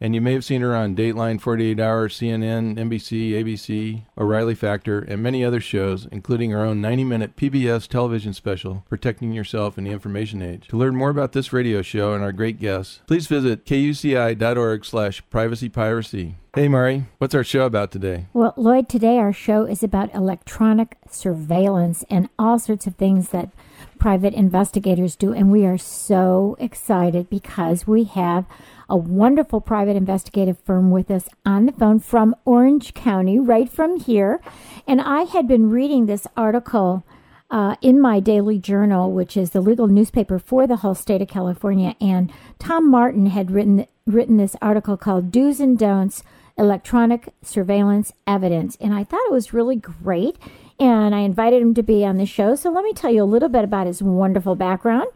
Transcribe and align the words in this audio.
And 0.00 0.14
you 0.14 0.20
may 0.20 0.32
have 0.32 0.44
seen 0.44 0.60
her 0.60 0.74
on 0.74 0.96
Dateline, 0.96 1.40
48 1.40 1.78
Hour, 1.78 2.08
CNN, 2.08 2.76
NBC, 2.76 3.30
ABC, 3.30 4.02
O'Reilly 4.18 4.54
Factor, 4.54 4.98
and 4.98 5.22
many 5.22 5.44
other 5.44 5.60
shows, 5.60 6.06
including 6.10 6.50
her 6.50 6.64
own 6.64 6.80
90 6.80 7.04
minute 7.04 7.36
PBS 7.36 7.88
television 7.88 8.34
special, 8.34 8.84
Protecting 8.88 9.32
Yourself 9.32 9.78
in 9.78 9.84
the 9.84 9.92
Information 9.92 10.42
Age. 10.42 10.68
To 10.68 10.76
learn 10.76 10.96
more 10.96 11.10
about 11.10 11.32
this 11.32 11.52
radio 11.52 11.80
show 11.80 12.12
and 12.12 12.24
our 12.24 12.32
great 12.32 12.60
guests, 12.60 13.00
please 13.06 13.28
visit 13.28 13.64
kuci.org 13.64 14.84
slash 14.84 15.22
privacypiracy. 15.30 16.34
Hey, 16.54 16.68
Mari, 16.68 17.06
what's 17.18 17.34
our 17.34 17.42
show 17.42 17.66
about 17.66 17.90
today? 17.90 18.26
Well, 18.32 18.54
Lloyd, 18.56 18.88
today 18.88 19.18
our 19.18 19.32
show 19.32 19.64
is 19.64 19.82
about 19.82 20.14
electronic 20.14 20.96
surveillance 21.10 22.04
and 22.10 22.28
all 22.38 22.58
sorts 22.58 22.86
of 22.86 22.94
things 22.96 23.30
that 23.30 23.50
private 23.98 24.34
investigators 24.34 25.16
do. 25.16 25.32
And 25.32 25.50
we 25.50 25.66
are 25.66 25.78
so 25.78 26.56
excited 26.60 27.28
because 27.28 27.86
we 27.86 28.04
have 28.04 28.44
a 28.88 28.96
wonderful 28.96 29.60
private 29.60 29.96
investigative 29.96 30.58
firm 30.58 30.90
with 30.90 31.10
us 31.10 31.28
on 31.44 31.66
the 31.66 31.72
phone 31.72 32.00
from 32.00 32.34
Orange 32.44 32.94
County, 32.94 33.38
right 33.38 33.68
from 33.68 33.98
here. 33.98 34.40
And 34.86 35.00
I 35.00 35.22
had 35.22 35.48
been 35.48 35.70
reading 35.70 36.06
this 36.06 36.26
article 36.36 37.04
uh, 37.50 37.76
in 37.80 38.00
my 38.00 38.20
daily 38.20 38.58
journal, 38.58 39.12
which 39.12 39.36
is 39.36 39.50
the 39.50 39.60
legal 39.60 39.86
newspaper 39.86 40.38
for 40.38 40.66
the 40.66 40.76
whole 40.76 40.94
state 40.94 41.22
of 41.22 41.28
California. 41.28 41.94
And 42.00 42.32
Tom 42.58 42.90
Martin 42.90 43.26
had 43.26 43.50
written 43.50 43.86
written 44.06 44.36
this 44.36 44.56
article 44.60 44.96
called 44.96 45.30
"Do's 45.30 45.60
and 45.60 45.78
Don'ts: 45.78 46.22
Electronic 46.58 47.32
Surveillance 47.42 48.12
Evidence," 48.26 48.76
and 48.80 48.92
I 48.92 49.04
thought 49.04 49.26
it 49.26 49.32
was 49.32 49.54
really 49.54 49.76
great. 49.76 50.36
And 50.80 51.14
I 51.14 51.20
invited 51.20 51.62
him 51.62 51.74
to 51.74 51.84
be 51.84 52.04
on 52.04 52.16
the 52.16 52.26
show. 52.26 52.56
So 52.56 52.70
let 52.70 52.82
me 52.82 52.92
tell 52.92 53.12
you 53.12 53.22
a 53.22 53.24
little 53.24 53.48
bit 53.48 53.62
about 53.62 53.86
his 53.86 54.02
wonderful 54.02 54.56
background. 54.56 55.06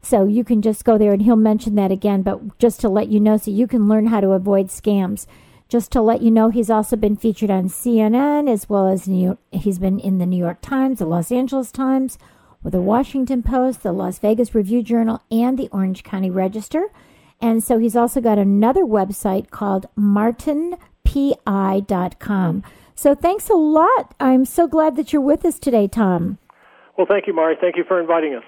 So 0.00 0.24
you 0.26 0.44
can 0.44 0.60
just 0.60 0.84
go 0.84 0.98
there 0.98 1.12
and 1.12 1.22
he'll 1.22 1.36
mention 1.36 1.76
that 1.76 1.92
again, 1.92 2.22
but 2.22 2.58
just 2.58 2.80
to 2.80 2.88
let 2.88 3.06
you 3.08 3.20
know 3.20 3.36
so 3.36 3.52
you 3.52 3.68
can 3.68 3.88
learn 3.88 4.08
how 4.08 4.20
to 4.20 4.32
avoid 4.32 4.66
scams. 4.68 5.26
Just 5.68 5.92
to 5.92 6.02
let 6.02 6.20
you 6.22 6.32
know, 6.32 6.50
he's 6.50 6.70
also 6.70 6.96
been 6.96 7.16
featured 7.16 7.50
on 7.50 7.68
CNN 7.68 8.50
as 8.50 8.68
well 8.68 8.88
as 8.88 9.06
New 9.06 9.22
York, 9.22 9.38
he's 9.52 9.78
been 9.78 10.00
in 10.00 10.18
the 10.18 10.26
New 10.26 10.36
York 10.36 10.60
Times, 10.60 10.98
the 10.98 11.06
Los 11.06 11.30
Angeles 11.30 11.70
Times, 11.70 12.18
the 12.64 12.80
Washington 12.80 13.44
Post, 13.44 13.84
the 13.84 13.92
Las 13.92 14.18
Vegas 14.18 14.52
Review 14.54 14.82
Journal, 14.82 15.22
and 15.30 15.58
the 15.58 15.68
Orange 15.70 16.02
County 16.02 16.30
Register. 16.30 16.88
And 17.40 17.62
so 17.62 17.78
he's 17.78 17.94
also 17.94 18.20
got 18.20 18.38
another 18.38 18.84
website 18.84 19.50
called 19.50 19.86
martinpi.com. 19.96 22.64
So 22.98 23.14
thanks 23.14 23.48
a 23.48 23.54
lot. 23.54 24.12
I'm 24.18 24.44
so 24.44 24.66
glad 24.66 24.96
that 24.96 25.12
you're 25.12 25.22
with 25.22 25.44
us 25.44 25.60
today, 25.60 25.86
Tom. 25.86 26.38
Well, 26.96 27.06
thank 27.08 27.28
you, 27.28 27.32
Mari. 27.32 27.54
Thank 27.60 27.76
you 27.76 27.84
for 27.86 28.00
inviting 28.00 28.34
us. 28.34 28.42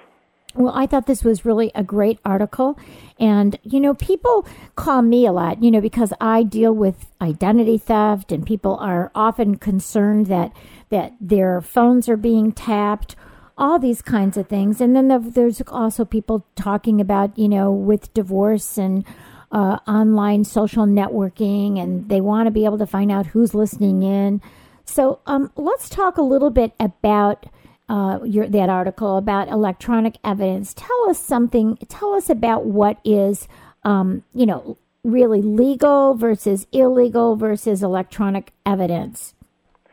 Well, 0.57 0.73
I 0.75 0.89
thought 0.89 1.07
this 1.07 1.23
was 1.23 1.45
really 1.45 1.71
a 1.73 1.85
great 1.85 2.19
article. 2.25 2.77
And, 3.21 3.57
you 3.63 3.79
know, 3.79 3.95
people 3.95 4.45
call 4.75 5.03
me 5.03 5.25
a 5.25 5.31
lot, 5.31 5.63
you 5.63 5.71
know, 5.71 5.81
because 5.81 6.13
I 6.21 6.43
deal 6.43 6.75
with 6.75 7.07
identity 7.23 7.79
theft 7.79 8.33
and 8.33 8.45
people 8.45 8.75
are 8.79 9.13
often 9.15 9.55
concerned 9.55 10.27
that, 10.27 10.53
that 10.89 11.13
their 11.21 11.61
phones 11.61 12.09
are 12.09 12.17
being 12.17 12.51
tapped 12.51 13.15
all 13.57 13.79
these 13.79 14.03
kinds 14.03 14.37
of 14.37 14.49
things. 14.49 14.81
And 14.81 14.97
then 14.97 15.31
there's 15.33 15.63
also 15.69 16.05
people 16.05 16.45
talking 16.57 17.01
about, 17.01 17.39
you 17.39 17.49
know, 17.49 17.71
with 17.71 18.13
divorce 18.15 18.77
and 18.77 19.05
uh, 19.53 19.79
online 19.87 20.45
social 20.45 20.87
networking, 20.87 21.81
and 21.81 22.09
they 22.09 22.21
want 22.21 22.47
to 22.47 22.51
be 22.51 22.65
able 22.65 22.79
to 22.79 22.87
find 22.87 23.11
out 23.11 23.27
who's 23.27 23.55
listening 23.55 24.03
in. 24.03 24.41
So 24.85 25.21
um, 25.27 25.51
let's 25.57 25.89
talk 25.89 26.17
a 26.17 26.23
little 26.23 26.51
bit 26.51 26.73
about 26.81 27.47
uh, 27.89 28.21
your, 28.25 28.47
that 28.49 28.69
article 28.69 29.17
about 29.17 29.49
electronic 29.49 30.17
evidence. 30.25 30.75
Tell 30.75 31.11
us 31.11 31.19
something. 31.19 31.77
Tell 31.89 32.15
us 32.15 32.31
about 32.31 32.65
what 32.65 32.99
is, 33.05 33.49
um, 33.83 34.23
you 34.33 34.47
know, 34.47 34.79
really 35.03 35.43
legal 35.43 36.15
versus 36.15 36.67
illegal 36.73 37.37
versus 37.37 37.83
electronic 37.83 38.53
evidence 38.65 39.35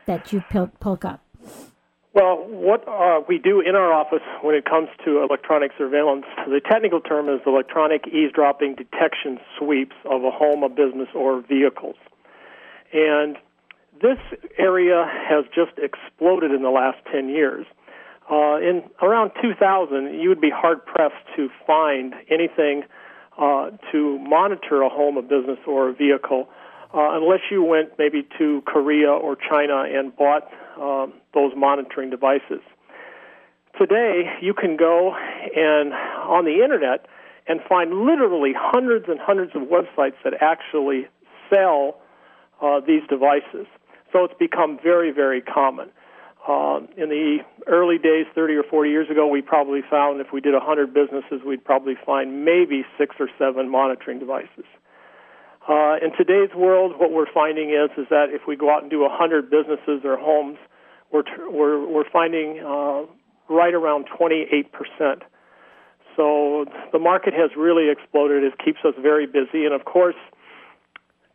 that 0.06 0.32
you 0.32 0.42
pull 0.50 0.98
up. 1.02 1.27
Well, 2.18 2.44
what 2.48 2.82
uh, 2.88 3.20
we 3.28 3.38
do 3.38 3.60
in 3.60 3.76
our 3.76 3.92
office 3.92 4.26
when 4.42 4.56
it 4.56 4.64
comes 4.64 4.88
to 5.04 5.22
electronic 5.22 5.70
surveillance, 5.78 6.24
the 6.48 6.60
technical 6.60 7.00
term 7.00 7.28
is 7.28 7.40
electronic 7.46 8.08
eavesdropping 8.08 8.74
detection 8.74 9.38
sweeps 9.56 9.94
of 10.04 10.24
a 10.24 10.32
home, 10.32 10.64
a 10.64 10.68
business, 10.68 11.06
or 11.14 11.40
vehicles. 11.42 11.94
And 12.92 13.36
this 14.02 14.18
area 14.58 15.06
has 15.28 15.44
just 15.54 15.78
exploded 15.78 16.50
in 16.50 16.62
the 16.62 16.70
last 16.70 16.98
10 17.12 17.28
years. 17.28 17.66
Uh, 18.28 18.56
in 18.56 18.82
around 19.00 19.30
2000, 19.40 20.18
you 20.20 20.28
would 20.28 20.40
be 20.40 20.50
hard 20.50 20.84
pressed 20.86 21.14
to 21.36 21.48
find 21.68 22.14
anything 22.28 22.82
uh, 23.38 23.70
to 23.92 24.18
monitor 24.18 24.82
a 24.82 24.88
home, 24.88 25.18
a 25.18 25.22
business, 25.22 25.60
or 25.68 25.90
a 25.90 25.92
vehicle 25.92 26.48
uh, 26.94 27.10
unless 27.12 27.40
you 27.50 27.62
went 27.62 27.90
maybe 27.98 28.26
to 28.38 28.62
Korea 28.66 29.10
or 29.10 29.36
China 29.36 29.84
and 29.86 30.14
bought 30.16 30.48
um, 30.80 31.14
those 31.34 31.52
monitoring 31.56 32.10
devices. 32.10 32.60
Today, 33.78 34.24
you 34.40 34.54
can 34.54 34.76
go 34.76 35.14
and 35.14 35.92
on 35.92 36.44
the 36.44 36.62
internet 36.64 37.06
and 37.46 37.60
find 37.68 38.04
literally 38.04 38.52
hundreds 38.56 39.06
and 39.08 39.18
hundreds 39.20 39.52
of 39.54 39.62
websites 39.62 40.16
that 40.24 40.34
actually 40.40 41.06
sell 41.48 41.98
uh, 42.60 42.80
these 42.86 43.02
devices. 43.08 43.66
So 44.12 44.24
it's 44.24 44.34
become 44.38 44.78
very, 44.82 45.10
very 45.10 45.40
common. 45.40 45.90
Uh, 46.46 46.80
in 46.96 47.10
the 47.10 47.38
early 47.66 47.98
days, 47.98 48.26
30 48.34 48.54
or 48.54 48.62
40 48.62 48.90
years 48.90 49.10
ago, 49.10 49.26
we 49.26 49.42
probably 49.42 49.82
found 49.88 50.20
if 50.20 50.28
we 50.32 50.40
did 50.40 50.54
100 50.54 50.94
businesses, 50.94 51.42
we'd 51.46 51.64
probably 51.64 51.94
find 52.06 52.44
maybe 52.44 52.84
six 52.96 53.16
or 53.20 53.28
seven 53.38 53.70
monitoring 53.70 54.18
devices. 54.18 54.64
Uh, 55.68 55.96
in 56.00 56.10
today's 56.16 56.54
world, 56.56 56.94
what 56.96 57.12
we're 57.12 57.30
finding 57.32 57.70
is 57.70 57.90
is 57.98 58.06
that 58.08 58.28
if 58.30 58.42
we 58.48 58.56
go 58.56 58.72
out 58.72 58.80
and 58.80 58.90
do 58.90 59.00
100 59.00 59.50
businesses 59.50 60.00
or 60.04 60.16
homes, 60.16 60.56
we're 61.12 61.24
we're 61.50 61.86
we're 61.86 62.10
finding 62.10 62.60
uh, 62.60 63.02
right 63.52 63.74
around 63.74 64.06
28 64.16 64.72
percent. 64.72 65.22
So 66.16 66.66
the 66.92 66.98
market 66.98 67.32
has 67.34 67.50
really 67.56 67.90
exploded. 67.90 68.42
It 68.42 68.58
keeps 68.58 68.78
us 68.84 68.94
very 69.00 69.26
busy, 69.26 69.64
and 69.64 69.72
of 69.72 69.84
course, 69.84 70.16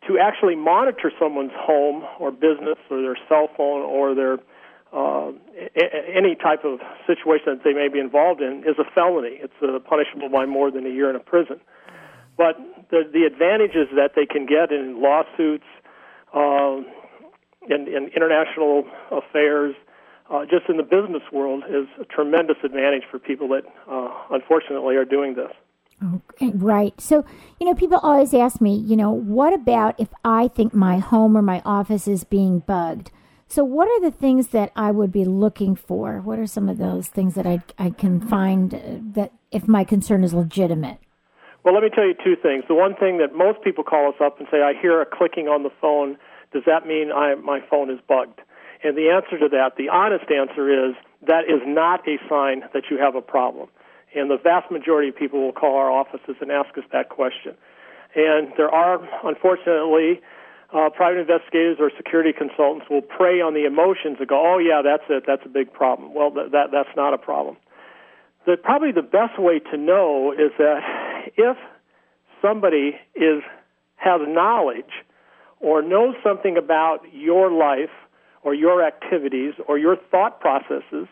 to 0.08 0.20
actually 0.20 0.56
monitor 0.56 1.12
someone's 1.20 1.56
home 1.56 2.04
or 2.20 2.32
business 2.32 2.78
or 2.90 3.02
their 3.02 3.18
cell 3.30 3.48
phone 3.56 3.82
or 3.82 4.14
their 4.14 4.40
uh, 4.92 5.32
any 6.14 6.36
type 6.36 6.64
of 6.64 6.80
situation 7.08 7.46
that 7.48 7.64
they 7.64 7.74
may 7.74 7.88
be 7.88 8.00
involved 8.00 8.42
in 8.42 8.60
is 8.60 8.78
a 8.78 8.86
felony. 8.94 9.40
It's 9.42 9.54
uh, 9.62 9.80
punishable 9.80 10.30
by 10.30 10.46
more 10.46 10.70
than 10.70 10.86
a 10.86 10.90
year 10.90 11.10
in 11.10 11.16
a 11.16 11.20
prison. 11.20 11.60
But 12.38 12.58
the 12.92 13.04
the 13.12 13.24
advantages 13.24 13.88
that 13.96 14.12
they 14.16 14.26
can 14.26 14.46
get 14.46 14.72
in 14.72 15.02
lawsuits, 15.02 15.66
uh, 16.34 16.82
in, 17.70 17.88
in 17.88 18.10
international 18.16 18.84
affairs, 19.12 19.76
uh, 20.30 20.46
just 20.46 20.70
in 20.70 20.78
the 20.78 20.84
business 20.84 21.24
world, 21.32 21.64
is 21.70 21.88
a 22.00 22.06
tremendous 22.06 22.58
advantage 22.64 23.04
for 23.10 23.20
people 23.20 23.48
that 23.50 23.64
uh, 23.90 24.10
unfortunately 24.32 24.96
are 24.96 25.06
doing 25.06 25.36
this. 25.36 25.52
Okay, 26.04 26.52
right. 26.56 27.00
So, 27.00 27.24
you 27.60 27.68
know, 27.68 27.76
people 27.76 28.00
always 28.02 28.34
ask 28.34 28.60
me, 28.60 28.76
you 28.76 28.96
know, 28.96 29.12
what 29.12 29.54
about 29.54 30.00
if 30.00 30.10
I 30.26 30.50
think 30.50 30.74
my 30.74 31.00
home 31.00 31.38
or 31.38 31.42
my 31.42 31.62
office 31.64 32.08
is 32.08 32.24
being 32.24 32.60
bugged? 32.60 33.12
So, 33.48 33.64
what 33.64 33.88
are 33.88 34.02
the 34.02 34.16
things 34.16 34.48
that 34.48 34.72
I 34.76 34.92
would 34.92 35.12
be 35.12 35.26
looking 35.26 35.76
for? 35.76 36.20
What 36.20 36.40
are 36.40 36.48
some 36.48 36.68
of 36.68 36.78
those 36.78 37.08
things 37.08 37.36
that 37.36 37.46
I, 37.46 37.62
I 37.78 37.92
can 37.92 38.20
find 38.20 38.74
uh, 38.74 38.80
that 39.14 39.32
if 39.52 39.68
my 39.68 39.84
concern 39.84 40.24
is 40.24 40.34
legitimate? 40.34 40.98
Well, 41.64 41.74
let 41.74 41.84
me 41.84 41.90
tell 41.94 42.06
you 42.06 42.16
two 42.16 42.36
things. 42.36 42.66
The 42.68 42.76
one 42.76 42.96
thing 42.96 43.20
that 43.20 43.36
most 43.36 43.64
people 43.64 43.84
call 43.84 44.10
us 44.10 44.16
up 44.22 44.40
and 44.40 44.48
say, 44.52 44.62
I 44.62 44.74
hear 44.80 45.02
a 45.02 45.06
clicking 45.06 45.48
on 45.48 45.64
the 45.64 45.70
phone. 45.80 46.18
Does 46.54 46.64
that 46.66 46.86
mean 46.86 47.12
I, 47.12 47.36
my 47.36 47.60
phone 47.70 47.90
is 47.90 48.00
bugged? 48.08 48.42
And 48.84 48.98
the 48.98 49.10
answer 49.10 49.40
to 49.40 49.50
that, 49.50 49.78
the 49.78 49.90
honest 49.90 50.30
answer 50.30 50.90
is 50.90 50.96
that 51.26 51.46
is 51.46 51.62
not 51.66 52.08
a 52.08 52.18
sign 52.30 52.64
that 52.74 52.84
you 52.92 52.98
have 52.98 53.16
a 53.16 53.22
problem. 53.22 53.70
And 54.16 54.30
the 54.30 54.38
vast 54.38 54.70
majority 54.72 55.10
of 55.10 55.16
people 55.16 55.42
will 55.42 55.54
call 55.54 55.76
our 55.78 55.90
offices 55.90 56.36
and 56.42 56.52
ask 56.52 56.78
us 56.78 56.84
that 56.92 57.10
question. 57.10 57.56
And 58.16 58.54
there 58.58 58.70
are, 58.70 59.00
unfortunately, 59.24 60.22
uh, 60.74 60.90
private 60.90 61.22
investigators 61.22 61.78
or 61.80 61.92
security 61.96 62.34
consultants 62.34 62.88
will 62.90 63.02
prey 63.02 63.42
on 63.42 63.54
the 63.54 63.66
emotions 63.66 64.18
and 64.20 64.28
go, 64.28 64.54
"Oh 64.54 64.58
yeah, 64.58 64.82
that's 64.82 65.04
it. 65.10 65.24
That's 65.26 65.46
a 65.46 65.50
big 65.50 65.72
problem." 65.72 66.14
Well, 66.14 66.32
th- 66.32 66.52
that 66.52 66.72
that's 66.72 66.96
not 66.96 67.14
a 67.14 67.18
problem. 67.18 67.58
The, 68.46 68.58
probably 68.58 68.92
the 68.92 69.04
best 69.04 69.40
way 69.40 69.60
to 69.60 69.78
know 69.78 70.32
is 70.32 70.52
that 70.58 70.82
if 71.38 71.58
somebody 72.42 73.00
is 73.16 73.42
has 73.96 74.22
knowledge 74.28 74.92
or 75.64 75.82
knows 75.82 76.14
something 76.22 76.58
about 76.58 77.00
your 77.14 77.50
life 77.50 77.90
or 78.44 78.54
your 78.54 78.86
activities 78.86 79.54
or 79.66 79.78
your 79.80 79.96
thought 80.12 80.42
processes, 80.42 81.08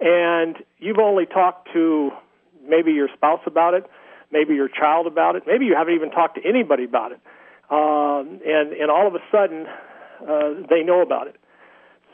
and 0.00 0.56
you've 0.78 0.98
only 0.98 1.24
talked 1.24 1.68
to 1.72 2.10
maybe 2.68 2.92
your 2.92 3.08
spouse 3.14 3.40
about 3.46 3.72
it, 3.72 3.84
maybe 4.30 4.54
your 4.54 4.68
child 4.68 5.06
about 5.06 5.34
it, 5.34 5.44
maybe 5.46 5.64
you 5.64 5.74
haven't 5.74 5.94
even 5.94 6.10
talked 6.10 6.36
to 6.36 6.46
anybody 6.46 6.84
about 6.84 7.12
it, 7.12 7.20
um, 7.70 8.38
and 8.44 8.72
and 8.72 8.90
all 8.90 9.08
of 9.08 9.14
a 9.14 9.22
sudden 9.32 9.66
uh, 10.28 10.66
they 10.68 10.82
know 10.82 11.00
about 11.00 11.26
it. 11.26 11.36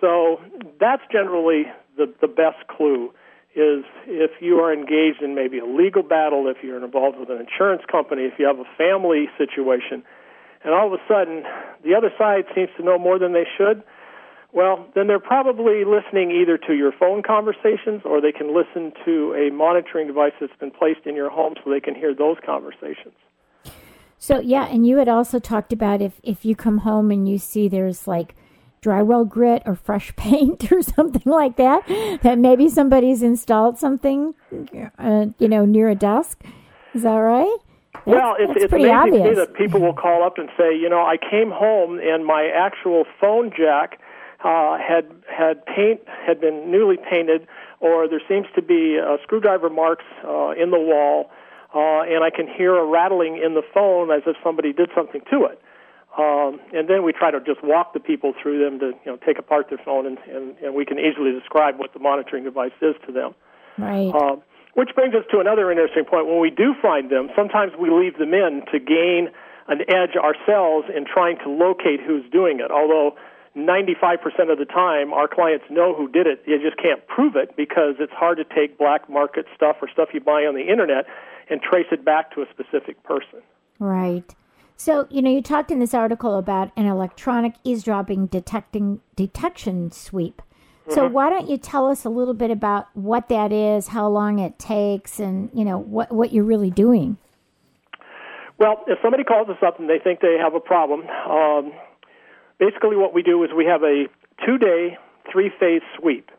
So 0.00 0.40
that's 0.79 1.02
generally 1.11 1.64
the 1.96 2.14
the 2.20 2.29
best 2.29 2.69
clue 2.69 3.11
is 3.56 3.84
if 4.06 4.31
you 4.40 4.61
are 4.61 4.73
engaged 4.73 5.20
in 5.20 5.34
maybe 5.34 5.58
a 5.58 5.67
legal 5.67 6.05
battle, 6.05 6.46
if 6.46 6.62
you're 6.62 6.82
involved 6.82 7.19
with 7.19 7.29
an 7.29 7.38
insurance 7.38 7.82
company, 7.90 8.23
if 8.23 8.38
you 8.38 8.46
have 8.46 8.61
a 8.61 8.70
family 8.79 9.29
situation, 9.37 10.05
and 10.64 10.75
all 10.75 10.87
of 10.87 10.93
a 10.93 11.03
sudden 11.09 11.44
the 11.85 11.94
other 11.94 12.11
side 12.19 12.44
seems 12.55 12.70
to 12.76 12.85
know 12.85 12.99
more 12.99 13.19
than 13.19 13.32
they 13.32 13.47
should, 13.56 13.82
well, 14.53 14.87
then 14.94 15.06
they're 15.06 15.19
probably 15.19 15.85
listening 15.85 16.31
either 16.31 16.59
to 16.59 16.75
your 16.75 16.93
phone 16.93 17.23
conversations 17.23 18.03
or 18.05 18.20
they 18.20 18.32
can 18.32 18.55
listen 18.55 18.93
to 19.05 19.35
a 19.35 19.50
monitoring 19.50 20.06
device 20.06 20.32
that's 20.41 20.56
been 20.61 20.70
placed 20.70 21.06
in 21.06 21.17
your 21.17 21.31
home 21.31 21.55
so 21.64 21.70
they 21.70 21.81
can 21.81 21.94
hear 21.94 22.14
those 22.14 22.37
conversations. 22.44 23.14
So, 24.19 24.41
yeah, 24.41 24.67
and 24.67 24.87
you 24.87 24.99
had 24.99 25.09
also 25.09 25.38
talked 25.38 25.73
about 25.73 26.03
if, 26.03 26.20
if 26.23 26.44
you 26.44 26.55
come 26.55 26.79
home 26.79 27.11
and 27.11 27.29
you 27.29 27.38
see 27.38 27.67
there's 27.67 28.06
like 28.06 28.37
drywall 28.82 29.26
grit 29.26 29.62
or 29.65 29.75
fresh 29.75 30.15
paint 30.17 30.70
or 30.70 30.82
something 30.82 31.23
like 31.25 31.56
that, 31.56 31.87
that 32.23 32.38
maybe 32.38 32.69
somebody's 32.69 33.23
installed 33.23 33.79
something, 33.79 34.35
uh, 34.99 35.26
you 35.38 35.49
know, 35.49 35.65
near 35.65 35.88
a 35.88 35.94
desk. 35.94 36.44
Is 36.94 37.03
that 37.03 37.17
right? 37.17 37.58
Well, 38.05 38.35
it's, 38.39 38.53
it's 38.57 38.73
amazing 38.73 38.95
obvious. 38.95 39.23
to 39.23 39.29
me 39.29 39.35
that 39.37 39.55
people 39.55 39.81
will 39.81 39.95
call 39.95 40.25
up 40.25 40.39
and 40.39 40.49
say, 40.59 40.77
you 40.77 40.89
know, 40.89 41.03
I 41.03 41.17
came 41.17 41.51
home 41.51 42.01
and 42.03 42.27
my 42.27 42.47
actual 42.47 43.05
phone 43.21 43.53
jack 43.57 44.01
uh, 44.45 44.77
had 44.79 45.07
had 45.31 45.65
paint 45.67 46.01
had 46.27 46.41
been 46.41 46.71
newly 46.71 46.97
painted, 46.97 47.47
or 47.81 48.09
there 48.09 48.23
seems 48.29 48.47
to 48.57 48.63
be 48.63 48.99
uh, 48.99 49.17
screwdriver 49.23 49.71
marks 49.71 50.05
uh, 50.25 50.51
in 50.51 50.71
the 50.71 50.81
wall, 50.81 51.31
uh, 51.75 52.03
and 52.03 52.25
I 52.25 52.31
can 52.31 52.49
hear 52.49 52.77
a 52.77 52.85
rattling 52.85 53.41
in 53.43 53.55
the 53.55 53.63
phone 53.73 54.11
as 54.11 54.23
if 54.27 54.37
somebody 54.43 54.73
did 54.73 54.91
something 54.95 55.21
to 55.31 55.45
it. 55.47 55.61
Um, 56.19 56.61
and 56.75 56.89
then 56.91 57.05
we 57.05 57.13
try 57.13 57.31
to 57.31 57.41
just 57.41 57.65
walk 57.65 57.95
the 57.95 58.01
people 58.01 58.35
through 58.41 58.63
them 58.63 58.79
to 58.81 58.87
you 59.05 59.13
know 59.13 59.19
take 59.25 59.39
apart 59.39 59.69
their 59.71 59.81
phone, 59.85 60.07
and, 60.07 60.19
and, 60.29 60.57
and 60.59 60.75
we 60.75 60.85
can 60.85 60.99
easily 60.99 61.33
describe 61.33 61.79
what 61.79 61.93
the 61.93 62.01
monitoring 62.01 62.45
device 62.45 62.73
is 62.83 62.97
to 63.07 63.13
them. 63.13 63.35
Right. 63.79 64.13
Uh, 64.13 64.37
which 64.75 64.91
brings 64.95 65.15
us 65.15 65.25
to 65.31 65.39
another 65.39 65.71
interesting 65.71 66.05
point. 66.05 66.27
When 66.27 66.41
we 66.41 66.51
do 66.51 66.75
find 66.81 67.11
them, 67.11 67.29
sometimes 67.37 67.73
we 67.79 67.91
leave 67.91 68.19
them 68.19 68.33
in 68.33 68.63
to 68.73 68.79
gain 68.79 69.29
an 69.69 69.81
edge 69.89 70.17
ourselves 70.17 70.89
in 70.95 71.05
trying 71.05 71.39
to 71.45 71.49
locate 71.49 72.01
who's 72.01 72.25
doing 72.31 72.61
it. 72.61 72.71
Although 72.71 73.17
95% 73.57 74.51
of 74.51 74.59
the 74.59 74.65
time, 74.65 75.13
our 75.13 75.29
clients 75.29 75.67
know 75.71 75.95
who 75.95 76.09
did 76.09 76.27
it. 76.27 76.43
You 76.47 76.59
just 76.59 76.81
can't 76.81 77.07
prove 77.07 77.37
it 77.37 77.57
because 77.57 77.97
it's 78.01 78.13
hard 78.13 78.39
to 78.39 78.45
take 78.45 78.79
black 78.79 79.09
market 79.11 79.47
stuff 79.55 79.77
or 79.83 79.89
stuff 79.91 80.09
you 80.13 80.21
buy 80.21 80.47
on 80.47 80.55
the 80.55 80.71
internet 80.71 81.07
and 81.51 81.61
trace 81.61 81.87
it 81.93 82.05
back 82.05 82.35
to 82.35 82.43
a 82.43 82.47
specific 82.51 83.03
person. 83.03 83.41
Right. 83.79 84.35
So, 84.77 85.07
you 85.11 85.23
know, 85.23 85.31
you 85.31 85.43
talked 85.43 85.71
in 85.71 85.79
this 85.81 85.95
article 85.95 86.37
about 86.39 86.73
an 86.77 86.87
electronic 86.87 87.55
eavesdropping 87.63 88.27
detecting 88.27 89.01
detection 89.15 89.93
sweep. 89.93 90.41
So, 90.88 91.02
mm-hmm. 91.02 91.14
why 91.14 91.31
don't 91.31 91.49
you 91.49 91.58
tell 91.58 91.88
us 91.88 92.05
a 92.05 92.08
little 92.08 92.34
bit 92.34 92.50
about 92.50 92.88
what 92.94 93.29
that 93.29 93.52
is, 93.52 93.88
how 93.88 94.08
long 94.08 94.40
it 94.40 94.58
takes, 94.58 95.20
and 95.20 95.49
you 95.55 95.64
know 95.64 95.79
what 95.79 96.11
what 96.11 96.32
you're 96.32 96.44
really 96.44 96.70
doing? 96.70 97.19
Well, 98.58 98.84
if 98.87 98.99
somebody 99.02 99.25
calls 99.25 99.49
us 99.49 99.58
up 99.64 99.79
and 99.81 99.88
they 99.88 99.99
think 99.99 100.20
they 100.20 100.37
have 100.40 100.55
a 100.55 100.61
problem, 100.61 101.02
um, 101.29 101.73
basically 102.58 102.96
what 102.96 103.14
we 103.14 103.23
do 103.23 103.43
is 103.43 103.50
we 103.56 103.64
have 103.64 103.82
a 103.82 104.06
two-day, 104.44 104.98
three-phase 105.31 105.82
sweep. 105.98 106.31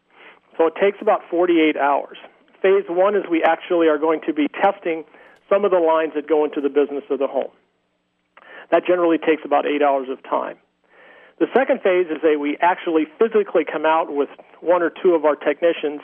So 0.58 0.68
it 0.68 0.76
takes 0.80 1.00
about 1.02 1.22
48 1.30 1.76
hours. 1.76 2.18
Phase 2.62 2.86
one 2.88 3.16
is 3.16 3.24
we 3.30 3.44
actually 3.44 3.88
are 3.88 3.98
going 3.98 4.22
to 4.26 4.34
be 4.34 4.48
testing 4.48 5.04
some 5.50 5.66
of 5.66 5.72
the 5.72 5.80
lines 5.80 6.14
that 6.16 6.28
go 6.28 6.46
into 6.46 6.62
the 6.62 6.70
business 6.70 7.04
of 7.10 7.20
the 7.20 7.28
home. 7.28 7.52
That 8.72 8.86
generally 8.86 9.18
takes 9.18 9.44
about 9.44 9.66
eight 9.66 9.82
hours 9.82 10.08
of 10.10 10.24
time. 10.24 10.58
The 11.40 11.48
second 11.54 11.82
phase 11.82 12.08
is 12.08 12.22
that 12.22 12.40
we 12.40 12.58
actually 12.62 13.06
physically 13.18 13.66
come 13.66 13.86
out 13.86 14.14
with 14.14 14.30
one 14.62 14.82
or 14.82 14.92
two 14.92 15.14
of 15.14 15.26
our 15.26 15.36
technicians 15.36 16.02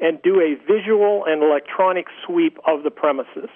and 0.00 0.20
do 0.22 0.40
a 0.40 0.54
visual 0.66 1.24
and 1.26 1.42
electronic 1.42 2.06
sweep 2.26 2.58
of 2.66 2.82
the 2.82 2.90
premises. 2.90 3.48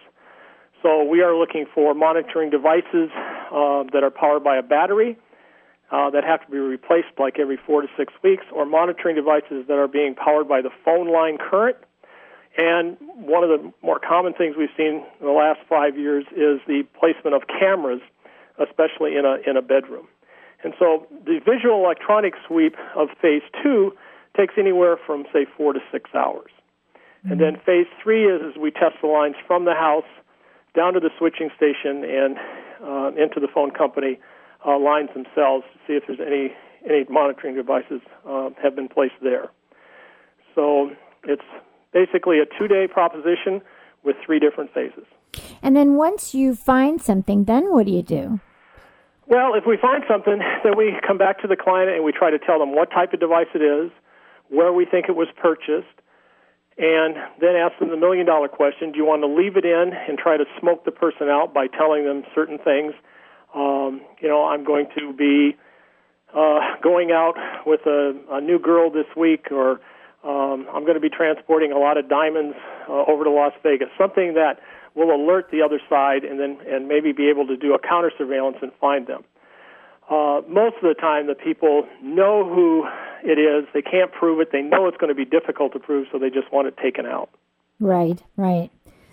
So 0.82 1.02
we 1.02 1.22
are 1.22 1.36
looking 1.36 1.66
for 1.74 1.94
monitoring 1.94 2.50
devices 2.50 3.10
uh, 3.50 3.84
that 3.92 4.02
are 4.02 4.10
powered 4.10 4.44
by 4.44 4.56
a 4.56 4.62
battery 4.62 5.18
uh, 5.90 6.10
that 6.10 6.24
have 6.24 6.44
to 6.44 6.50
be 6.50 6.58
replaced 6.58 7.08
like 7.18 7.38
every 7.38 7.58
four 7.66 7.82
to 7.82 7.88
six 7.96 8.12
weeks, 8.22 8.44
or 8.52 8.64
monitoring 8.66 9.16
devices 9.16 9.64
that 9.68 9.74
are 9.74 9.88
being 9.88 10.14
powered 10.14 10.48
by 10.48 10.60
the 10.60 10.70
phone 10.84 11.12
line 11.12 11.38
current. 11.38 11.76
And 12.58 12.96
one 13.14 13.44
of 13.44 13.50
the 13.50 13.72
more 13.82 13.98
common 13.98 14.32
things 14.32 14.56
we've 14.56 14.68
seen 14.76 15.04
in 15.20 15.26
the 15.26 15.32
last 15.32 15.60
five 15.68 15.98
years 15.98 16.24
is 16.32 16.60
the 16.66 16.84
placement 16.98 17.34
of 17.36 17.42
cameras, 17.46 18.00
especially 18.58 19.16
in 19.16 19.24
a 19.24 19.36
in 19.48 19.56
a 19.56 19.62
bedroom. 19.62 20.08
And 20.64 20.74
so 20.78 21.06
the 21.24 21.40
visual 21.44 21.84
electronic 21.84 22.34
sweep 22.46 22.74
of 22.96 23.08
phase 23.20 23.42
two 23.62 23.92
takes 24.36 24.54
anywhere 24.58 24.96
from 25.06 25.24
say 25.32 25.46
four 25.56 25.72
to 25.72 25.80
six 25.92 26.10
hours. 26.14 26.50
Mm-hmm. 26.94 27.32
And 27.32 27.40
then 27.40 27.56
phase 27.64 27.86
three 28.02 28.24
is, 28.26 28.40
is 28.42 28.56
we 28.60 28.70
test 28.70 28.96
the 29.00 29.08
lines 29.08 29.36
from 29.46 29.64
the 29.64 29.74
house 29.74 30.08
down 30.74 30.92
to 30.94 31.00
the 31.00 31.10
switching 31.18 31.50
station 31.56 32.04
and 32.04 32.36
uh, 32.84 33.22
into 33.22 33.40
the 33.40 33.48
phone 33.52 33.70
company 33.70 34.18
uh, 34.66 34.78
lines 34.78 35.08
themselves 35.14 35.64
to 35.72 35.78
see 35.86 35.94
if 35.94 36.04
there's 36.06 36.20
any 36.20 36.52
any 36.88 37.04
monitoring 37.10 37.56
devices 37.56 38.00
uh, 38.28 38.50
have 38.62 38.76
been 38.76 38.88
placed 38.88 39.14
there. 39.20 39.50
So 40.54 40.90
it's 41.24 41.42
basically 41.92 42.38
a 42.38 42.44
two-day 42.58 42.86
proposition 42.86 43.60
with 44.04 44.14
three 44.24 44.38
different 44.38 44.72
phases. 44.72 45.04
And 45.62 45.74
then 45.74 45.96
once 45.96 46.32
you 46.32 46.54
find 46.54 47.02
something, 47.02 47.44
then 47.44 47.72
what 47.72 47.86
do 47.86 47.92
you 47.92 48.02
do? 48.02 48.40
Well, 49.26 49.54
if 49.54 49.64
we 49.66 49.76
find 49.76 50.04
something, 50.08 50.38
then 50.64 50.76
we 50.76 50.94
come 51.06 51.18
back 51.18 51.40
to 51.42 51.48
the 51.48 51.56
client 51.56 51.90
and 51.90 52.04
we 52.04 52.12
try 52.12 52.30
to 52.30 52.38
tell 52.38 52.58
them 52.58 52.74
what 52.74 52.90
type 52.90 53.12
of 53.12 53.20
device 53.20 53.48
it 53.54 53.62
is, 53.62 53.90
where 54.48 54.72
we 54.72 54.84
think 54.86 55.06
it 55.08 55.16
was 55.16 55.28
purchased, 55.36 55.96
and 56.78 57.16
then 57.40 57.56
ask 57.56 57.78
them 57.80 57.90
the 57.90 57.96
million 57.96 58.26
dollar 58.26 58.48
question 58.48 58.92
do 58.92 58.98
you 58.98 59.04
want 59.04 59.22
to 59.22 59.26
leave 59.26 59.56
it 59.56 59.64
in 59.64 59.92
and 60.08 60.18
try 60.18 60.36
to 60.36 60.44
smoke 60.60 60.84
the 60.84 60.90
person 60.92 61.28
out 61.28 61.54
by 61.54 61.66
telling 61.66 62.04
them 62.04 62.22
certain 62.34 62.58
things 62.58 62.92
Um, 63.54 64.02
you 64.20 64.28
know, 64.28 64.44
I'm 64.46 64.64
going 64.64 64.86
to 64.98 65.12
be 65.14 65.56
uh, 66.36 66.76
going 66.82 67.12
out 67.12 67.34
with 67.64 67.80
a, 67.86 68.14
a 68.30 68.40
new 68.40 68.58
girl 68.58 68.90
this 68.90 69.06
week, 69.16 69.46
or 69.50 69.80
um, 70.24 70.66
I'm 70.72 70.82
going 70.82 70.94
to 70.94 71.00
be 71.00 71.08
transporting 71.08 71.72
a 71.72 71.78
lot 71.78 71.96
of 71.96 72.08
diamonds 72.08 72.56
uh, 72.88 73.04
over 73.08 73.24
to 73.24 73.30
Las 73.30 73.52
Vegas. 73.62 73.88
Something 73.96 74.34
that 74.34 74.58
will 74.96 75.14
alert 75.14 75.50
the 75.52 75.62
other 75.62 75.80
side, 75.88 76.24
and 76.24 76.40
then 76.40 76.58
and 76.66 76.88
maybe 76.88 77.12
be 77.12 77.28
able 77.28 77.46
to 77.46 77.56
do 77.56 77.74
a 77.74 77.78
counter 77.78 78.10
surveillance 78.16 78.56
and 78.62 78.72
find 78.80 79.06
them. 79.06 79.22
Uh, 80.10 80.40
most 80.48 80.76
of 80.76 80.82
the 80.82 80.94
time, 80.98 81.26
the 81.26 81.34
people 81.34 81.86
know 82.02 82.48
who 82.48 82.86
it 83.22 83.38
is. 83.38 83.68
They 83.74 83.82
can't 83.82 84.10
prove 84.12 84.40
it. 84.40 84.50
They 84.52 84.62
know 84.62 84.86
it's 84.88 84.96
going 84.96 85.08
to 85.08 85.14
be 85.14 85.24
difficult 85.24 85.72
to 85.74 85.78
prove, 85.78 86.06
so 86.10 86.18
they 86.18 86.30
just 86.30 86.50
want 86.52 86.68
it 86.68 86.76
taken 86.82 87.06
out. 87.06 87.28
Right, 87.78 88.22
right. 88.36 88.70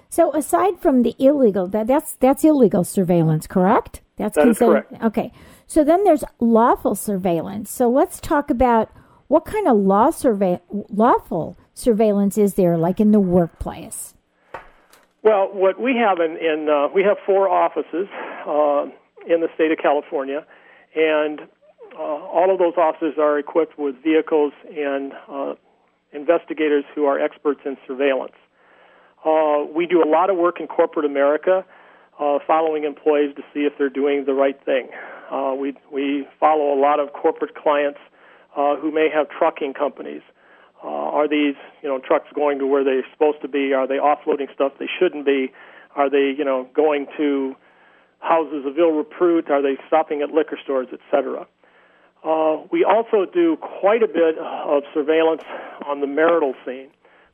So 0.09 0.33
aside 0.35 0.79
from 0.79 1.01
the 1.01 1.15
illegal, 1.17 1.67
that, 1.67 1.87
that's 1.87 2.15
that's 2.15 2.43
illegal 2.43 2.83
surveillance, 2.83 3.47
correct? 3.47 4.01
That's 4.15 4.35
that 4.35 4.43
considered 4.43 4.87
correct. 4.87 5.03
okay. 5.03 5.31
So 5.65 5.83
then 5.83 6.03
there's 6.03 6.23
lawful 6.39 6.93
surveillance. 6.93 7.71
So 7.71 7.89
let's 7.89 8.19
talk 8.19 8.51
about 8.51 8.91
what 9.27 9.45
kind 9.45 9.67
of 9.67 9.77
law 9.77 10.11
survey 10.11 10.59
lawful 10.69 11.57
surveillance 11.73 12.37
is 12.37 12.53
there, 12.53 12.77
like 12.77 12.99
in 12.99 13.11
the 13.11 13.19
workplace. 13.19 14.13
Well, 15.23 15.49
what 15.53 15.79
we 15.79 15.95
have 15.95 16.19
in, 16.19 16.35
in 16.35 16.67
uh, 16.67 16.89
we 16.93 17.01
have 17.03 17.15
four 17.25 17.47
offices 17.47 18.07
uh, 18.45 18.91
in 19.25 19.39
the 19.39 19.47
state 19.55 19.71
of 19.71 19.77
California, 19.77 20.45
and 20.95 21.39
uh, 21.97 22.01
all 22.01 22.51
of 22.51 22.59
those 22.59 22.73
offices 22.75 23.13
are 23.17 23.39
equipped 23.39 23.79
with 23.79 23.95
vehicles 24.03 24.51
and 24.69 25.13
uh, 25.29 25.53
investigators 26.11 26.83
who 26.93 27.05
are 27.05 27.17
experts 27.19 27.61
in 27.65 27.77
surveillance. 27.87 28.35
Uh, 29.23 29.63
we 29.73 29.87
do 29.87 30.03
a 30.03 30.09
lot 30.09 30.29
of 30.29 30.35
work 30.35 30.59
in 30.59 30.67
corporate 30.67 31.05
America, 31.05 31.63
uh, 32.19 32.39
following 32.45 32.83
employees 32.83 33.33
to 33.37 33.43
see 33.53 33.61
if 33.61 33.71
they're 33.77 33.89
doing 33.89 34.25
the 34.25 34.33
right 34.33 34.59
thing. 34.65 34.89
We 35.57 35.73
we 35.91 36.27
follow 36.37 36.73
a 36.73 36.79
lot 36.79 36.99
of 36.99 37.13
corporate 37.13 37.55
clients 37.55 37.99
who 38.53 38.91
may 38.91 39.07
have 39.09 39.29
trucking 39.29 39.73
companies. 39.73 40.21
Uh, 40.83 40.87
are 40.87 41.27
these 41.27 41.55
you 41.81 41.89
know 41.89 41.99
trucks 41.99 42.27
going 42.35 42.59
to 42.59 42.67
where 42.67 42.83
they're 42.83 43.05
supposed 43.13 43.41
to 43.41 43.47
be? 43.47 43.73
Are 43.73 43.87
they 43.87 43.97
offloading 43.97 44.53
stuff 44.53 44.73
they 44.79 44.89
shouldn't 44.99 45.25
be? 45.25 45.51
Are 45.95 46.09
they 46.09 46.33
you 46.37 46.43
know 46.43 46.67
going 46.73 47.07
to 47.17 47.55
houses 48.19 48.65
of 48.65 48.77
ill 48.77 48.91
repute? 48.91 49.49
Are 49.49 49.61
they 49.61 49.77
stopping 49.87 50.21
at 50.21 50.31
liquor 50.31 50.57
stores, 50.61 50.87
etc.? 50.91 51.47
Uh, 52.23 52.63
we 52.71 52.85
also 52.85 53.25
do 53.31 53.57
quite 53.57 54.01
a 54.01 54.07
bit 54.07 54.37
of 54.37 54.83
surveillance 54.93 55.43
on 55.85 55.99
the 55.99 56.07
marital 56.07 56.53
scene. 56.65 56.87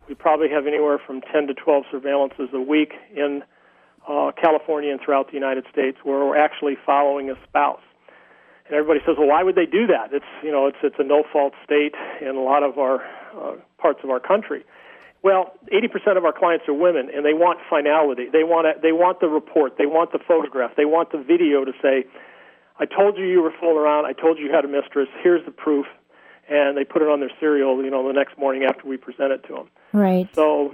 We 0.08 0.16
probably 0.16 0.50
have 0.50 0.66
anywhere 0.66 0.98
from 0.98 1.22
10 1.22 1.46
to 1.48 1.54
12 1.54 1.84
surveillances 1.94 2.52
a 2.54 2.60
week 2.60 2.94
in 3.16 3.44
uh, 4.08 4.32
California 4.32 4.92
and 4.92 5.00
throughout 5.00 5.28
the 5.28 5.36
United 5.36 5.66
States 5.72 6.00
where 6.04 6.26
we're 6.26 6.38
actually 6.38 6.76
following 6.84 7.30
a 7.30 7.36
spouse. 7.48 7.82
And 8.66 8.76
everybody 8.76 9.02
says, 9.06 9.16
well, 9.20 9.28
why 9.28 9.44
would 9.44 9.54
they 9.54 9.68
do 9.68 9.86
that? 9.88 10.12
It's, 10.12 10.26
you 10.44 10.52
know, 10.52 10.66
it's, 10.66 10.78
it's 10.82 10.96
a 10.98 11.04
no-fault 11.04 11.54
state 11.64 11.94
in 12.20 12.36
a 12.36 12.42
lot 12.42 12.64
of 12.64 12.80
our 12.80 13.04
uh, 13.36 13.54
parts 13.78 14.00
of 14.04 14.10
our 14.10 14.20
country. 14.20 14.64
Well, 15.22 15.54
80% 15.74 16.18
of 16.18 16.24
our 16.24 16.32
clients 16.32 16.66
are 16.70 16.74
women, 16.74 17.10
and 17.14 17.26
they 17.26 17.34
want 17.34 17.60
finality. 17.70 18.28
They 18.32 18.44
want 18.44 18.68
a, 18.68 18.80
they 18.82 18.94
want 18.94 19.20
the 19.20 19.28
report. 19.28 19.78
They 19.78 19.86
want 19.86 20.14
the 20.14 20.20
photograph. 20.20 20.72
They 20.78 20.86
want 20.86 21.12
the 21.12 21.18
video 21.18 21.66
to 21.66 21.74
say, 21.82 22.06
"I 22.80 22.86
told 22.86 23.18
you 23.18 23.26
you 23.26 23.42
were 23.42 23.54
fooling 23.60 23.78
around. 23.78 24.06
I 24.06 24.14
told 24.14 24.38
you 24.38 24.46
you 24.46 24.54
had 24.54 24.64
a 24.64 24.70
mistress. 24.70 25.10
Here's 25.22 25.44
the 25.46 25.52
proof." 25.52 25.86
And 26.50 26.76
they 26.76 26.84
put 26.84 27.04
it 27.04 27.10
on 27.10 27.20
their 27.20 27.30
cereal, 27.40 27.84
you 27.84 27.92
know, 27.92 28.08
the 28.08 28.14
next 28.14 28.36
morning 28.38 28.64
after 28.64 28.88
we 28.88 28.98
present 28.98 29.32
it 29.32 29.44
to 29.50 29.54
them. 29.54 29.70
Right. 29.94 30.28
So, 30.34 30.74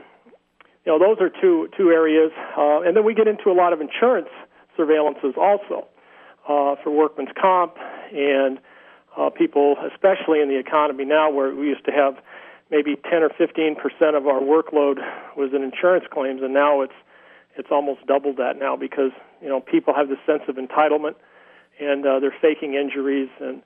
you 0.85 0.91
know, 0.91 0.99
those 0.99 1.17
are 1.19 1.29
two 1.29 1.67
two 1.75 1.89
areas, 1.89 2.31
uh, 2.55 2.81
and 2.81 2.95
then 2.95 3.03
we 3.03 3.15
get 3.15 3.27
into 3.27 3.49
a 3.49 3.57
lot 3.57 3.73
of 3.73 3.81
insurance 3.81 4.29
surveillances 4.77 5.35
also 5.37 5.87
uh, 6.47 6.75
for 6.83 6.91
workman's 6.91 7.29
comp 7.39 7.77
and 8.13 8.59
uh, 9.17 9.29
people, 9.29 9.75
especially 9.91 10.41
in 10.41 10.49
the 10.49 10.57
economy 10.59 11.05
now, 11.05 11.31
where 11.31 11.53
we 11.55 11.67
used 11.67 11.85
to 11.85 11.91
have 11.91 12.17
maybe 12.75 12.99
10 13.09 13.23
or 13.23 13.29
15 13.29 13.75
percent 13.75 14.15
of 14.15 14.27
our 14.27 14.41
workload 14.41 14.97
was 15.37 15.51
in 15.55 15.63
insurance 15.63 16.05
claims, 16.11 16.41
and 16.43 16.53
now 16.53 16.81
it's 16.81 16.99
it's 17.55 17.69
almost 17.71 18.05
doubled 18.05 18.35
that 18.37 18.59
now 18.59 18.75
because 18.75 19.11
you 19.41 19.47
know 19.47 19.61
people 19.61 19.93
have 19.93 20.09
this 20.09 20.19
sense 20.25 20.43
of 20.49 20.55
entitlement, 20.57 21.15
and 21.79 22.05
uh, 22.05 22.19
they're 22.19 22.35
faking 22.41 22.73
injuries, 22.73 23.29
and 23.39 23.61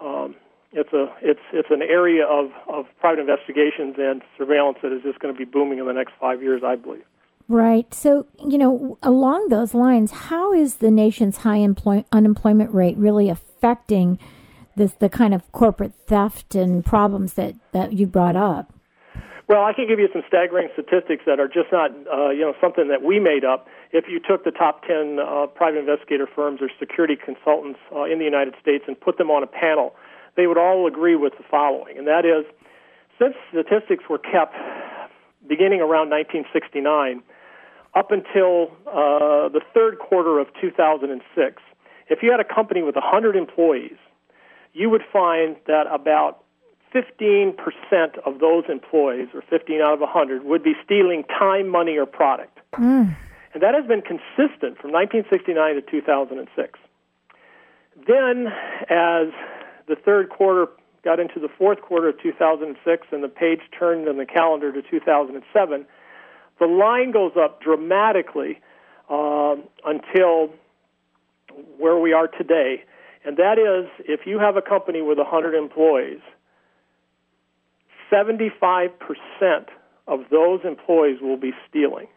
um, 0.00 0.36
it's 0.72 0.92
a 0.92 1.12
it's 1.20 1.42
it's 1.52 1.70
an 1.70 1.82
area 1.82 2.24
of 2.24 2.50
of 2.68 2.86
private 3.00 3.20
investigations 3.20 3.96
and 3.98 4.22
surveillance 4.38 4.78
that 4.82 4.92
is 4.92 5.02
just 5.02 5.18
going 5.18 5.34
to 5.34 5.38
be 5.38 5.44
booming 5.44 5.78
in 5.78 5.86
the 5.86 5.92
next 5.92 6.12
five 6.20 6.40
years, 6.40 6.62
I 6.64 6.76
believe. 6.76 7.04
Right. 7.48 7.92
So, 7.92 8.26
you 8.48 8.56
know, 8.56 8.96
along 9.02 9.48
those 9.48 9.74
lines, 9.74 10.12
how 10.12 10.52
is 10.52 10.76
the 10.76 10.92
nation's 10.92 11.38
high 11.38 11.56
employ- 11.56 12.04
unemployment 12.12 12.72
rate 12.72 12.96
really 12.96 13.28
affecting 13.28 14.18
this 14.76 14.92
the 14.94 15.08
kind 15.08 15.34
of 15.34 15.50
corporate 15.52 15.94
theft 16.06 16.54
and 16.54 16.84
problems 16.84 17.34
that 17.34 17.54
that 17.72 17.92
you 17.92 18.06
brought 18.06 18.36
up? 18.36 18.72
Well, 19.48 19.64
I 19.64 19.72
can 19.72 19.86
give 19.86 19.98
you 19.98 20.08
some 20.12 20.22
staggering 20.26 20.68
statistics 20.72 21.24
that 21.26 21.40
are 21.40 21.48
just 21.48 21.68
not, 21.72 21.90
uh, 22.08 22.30
you 22.30 22.40
know, 22.40 22.54
something 22.60 22.88
that 22.88 23.02
we 23.02 23.18
made 23.18 23.44
up. 23.44 23.66
If 23.90 24.06
you 24.08 24.18
took 24.18 24.44
the 24.44 24.50
top 24.50 24.86
10 24.86 25.18
uh, 25.18 25.46
private 25.48 25.80
investigator 25.80 26.26
firms 26.26 26.60
or 26.62 26.70
security 26.78 27.16
consultants 27.16 27.78
uh, 27.94 28.04
in 28.04 28.18
the 28.18 28.24
United 28.24 28.54
States 28.62 28.84
and 28.86 28.98
put 28.98 29.18
them 29.18 29.30
on 29.30 29.42
a 29.42 29.46
panel, 29.46 29.94
they 30.36 30.46
would 30.46 30.56
all 30.56 30.86
agree 30.86 31.16
with 31.16 31.34
the 31.36 31.44
following, 31.50 31.98
and 31.98 32.06
that 32.06 32.24
is, 32.24 32.46
since 33.18 33.34
statistics 33.50 34.04
were 34.08 34.18
kept 34.18 34.56
beginning 35.46 35.80
around 35.80 36.08
1969 36.08 37.22
up 37.94 38.10
until 38.10 38.72
uh, 38.88 39.52
the 39.52 39.60
third 39.74 39.98
quarter 39.98 40.38
of 40.38 40.46
2006, 40.60 41.60
if 42.08 42.22
you 42.22 42.30
had 42.30 42.40
a 42.40 42.44
company 42.44 42.80
with 42.82 42.94
100 42.94 43.36
employees 43.36 43.98
you 44.72 44.90
would 44.90 45.02
find 45.12 45.56
that 45.66 45.86
about 45.90 46.42
15% 46.94 47.56
of 48.26 48.38
those 48.38 48.64
employees, 48.68 49.28
or 49.34 49.42
15 49.48 49.80
out 49.80 49.94
of 49.94 50.00
100, 50.00 50.44
would 50.44 50.62
be 50.62 50.74
stealing 50.84 51.24
time, 51.24 51.68
money, 51.68 51.96
or 51.96 52.06
product. 52.06 52.58
Mm. 52.74 53.16
And 53.54 53.62
that 53.62 53.74
has 53.74 53.86
been 53.86 54.02
consistent 54.02 54.78
from 54.78 54.92
1969 54.92 55.74
to 55.74 55.82
2006. 55.82 56.78
Then, 58.06 58.46
as 58.88 59.28
the 59.86 59.96
third 59.96 60.30
quarter 60.30 60.68
got 61.04 61.18
into 61.18 61.40
the 61.40 61.48
fourth 61.48 61.80
quarter 61.82 62.08
of 62.08 62.20
2006 62.22 63.06
and 63.10 63.24
the 63.24 63.28
page 63.28 63.60
turned 63.78 64.08
in 64.08 64.16
the 64.16 64.26
calendar 64.26 64.72
to 64.72 64.82
2007, 64.82 65.86
the 66.58 66.66
line 66.66 67.10
goes 67.10 67.32
up 67.36 67.60
dramatically 67.60 68.60
uh, 69.10 69.56
until 69.84 70.50
where 71.78 71.98
we 71.98 72.12
are 72.12 72.28
today 72.28 72.84
and 73.24 73.36
that 73.36 73.58
is 73.58 73.88
if 74.00 74.26
you 74.26 74.38
have 74.38 74.56
a 74.56 74.62
company 74.62 75.02
with 75.02 75.18
100 75.18 75.54
employees, 75.54 76.20
75% 78.10 78.90
of 80.06 80.20
those 80.30 80.60
employees 80.64 81.20
will 81.20 81.36
be 81.36 81.52
stealing. 81.68 82.08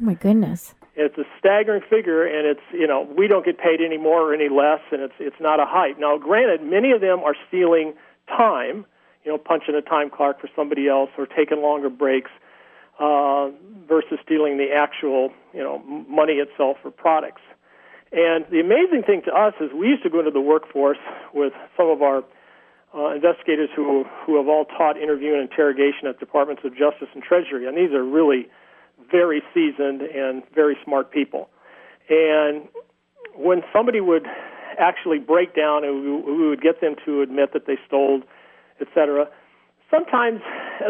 Oh 0.00 0.04
my 0.04 0.14
goodness. 0.14 0.74
It's 0.94 1.16
a 1.18 1.24
staggering 1.38 1.82
figure, 1.88 2.24
and 2.24 2.46
it's 2.46 2.62
you 2.72 2.86
know 2.86 3.08
we 3.16 3.26
don't 3.26 3.44
get 3.44 3.58
paid 3.58 3.80
any 3.80 3.96
more 3.96 4.20
or 4.20 4.34
any 4.34 4.48
less, 4.48 4.80
and 4.90 5.00
it's 5.00 5.14
it's 5.18 5.40
not 5.40 5.58
a 5.58 5.64
hype. 5.66 5.98
Now, 5.98 6.18
granted, 6.18 6.62
many 6.62 6.92
of 6.92 7.00
them 7.00 7.20
are 7.20 7.34
stealing 7.48 7.94
time, 8.28 8.84
you 9.24 9.32
know, 9.32 9.38
punching 9.38 9.74
a 9.74 9.80
time 9.80 10.10
clock 10.10 10.40
for 10.40 10.50
somebody 10.54 10.88
else 10.88 11.10
or 11.16 11.26
taking 11.26 11.62
longer 11.62 11.88
breaks, 11.88 12.30
uh, 12.98 13.48
versus 13.88 14.18
stealing 14.22 14.58
the 14.58 14.68
actual 14.74 15.30
you 15.54 15.62
know 15.62 15.78
money 16.08 16.34
itself 16.34 16.76
for 16.82 16.90
products. 16.90 17.42
And 18.12 18.44
the 18.50 18.60
amazing 18.60 19.04
thing 19.06 19.22
to 19.24 19.32
us 19.32 19.54
is 19.60 19.70
we 19.72 19.88
used 19.88 20.02
to 20.02 20.10
go 20.10 20.18
into 20.18 20.30
the 20.30 20.40
workforce 20.40 21.00
with 21.32 21.52
some 21.76 21.88
of 21.88 22.02
our 22.02 22.22
uh, 22.94 23.14
investigators 23.14 23.70
who 23.74 24.04
who 24.26 24.36
have 24.36 24.48
all 24.48 24.66
taught 24.66 24.98
interview 24.98 25.32
and 25.32 25.48
interrogation 25.48 26.06
at 26.08 26.20
departments 26.20 26.62
of 26.64 26.72
justice 26.72 27.08
and 27.14 27.22
treasury, 27.22 27.66
and 27.66 27.76
these 27.76 27.92
are 27.92 28.04
really 28.04 28.48
very 29.10 29.42
seasoned 29.54 30.02
and 30.02 30.42
very 30.54 30.76
smart 30.84 31.10
people. 31.10 31.48
And 32.10 32.68
when 33.34 33.62
somebody 33.72 34.00
would 34.00 34.26
actually 34.78 35.18
break 35.18 35.56
down 35.56 35.84
and 35.84 36.02
we, 36.02 36.32
we 36.32 36.48
would 36.48 36.60
get 36.60 36.80
them 36.80 36.96
to 37.06 37.22
admit 37.22 37.52
that 37.54 37.66
they 37.66 37.78
stole, 37.86 38.20
etc., 38.80 39.26
sometimes, 39.90 40.40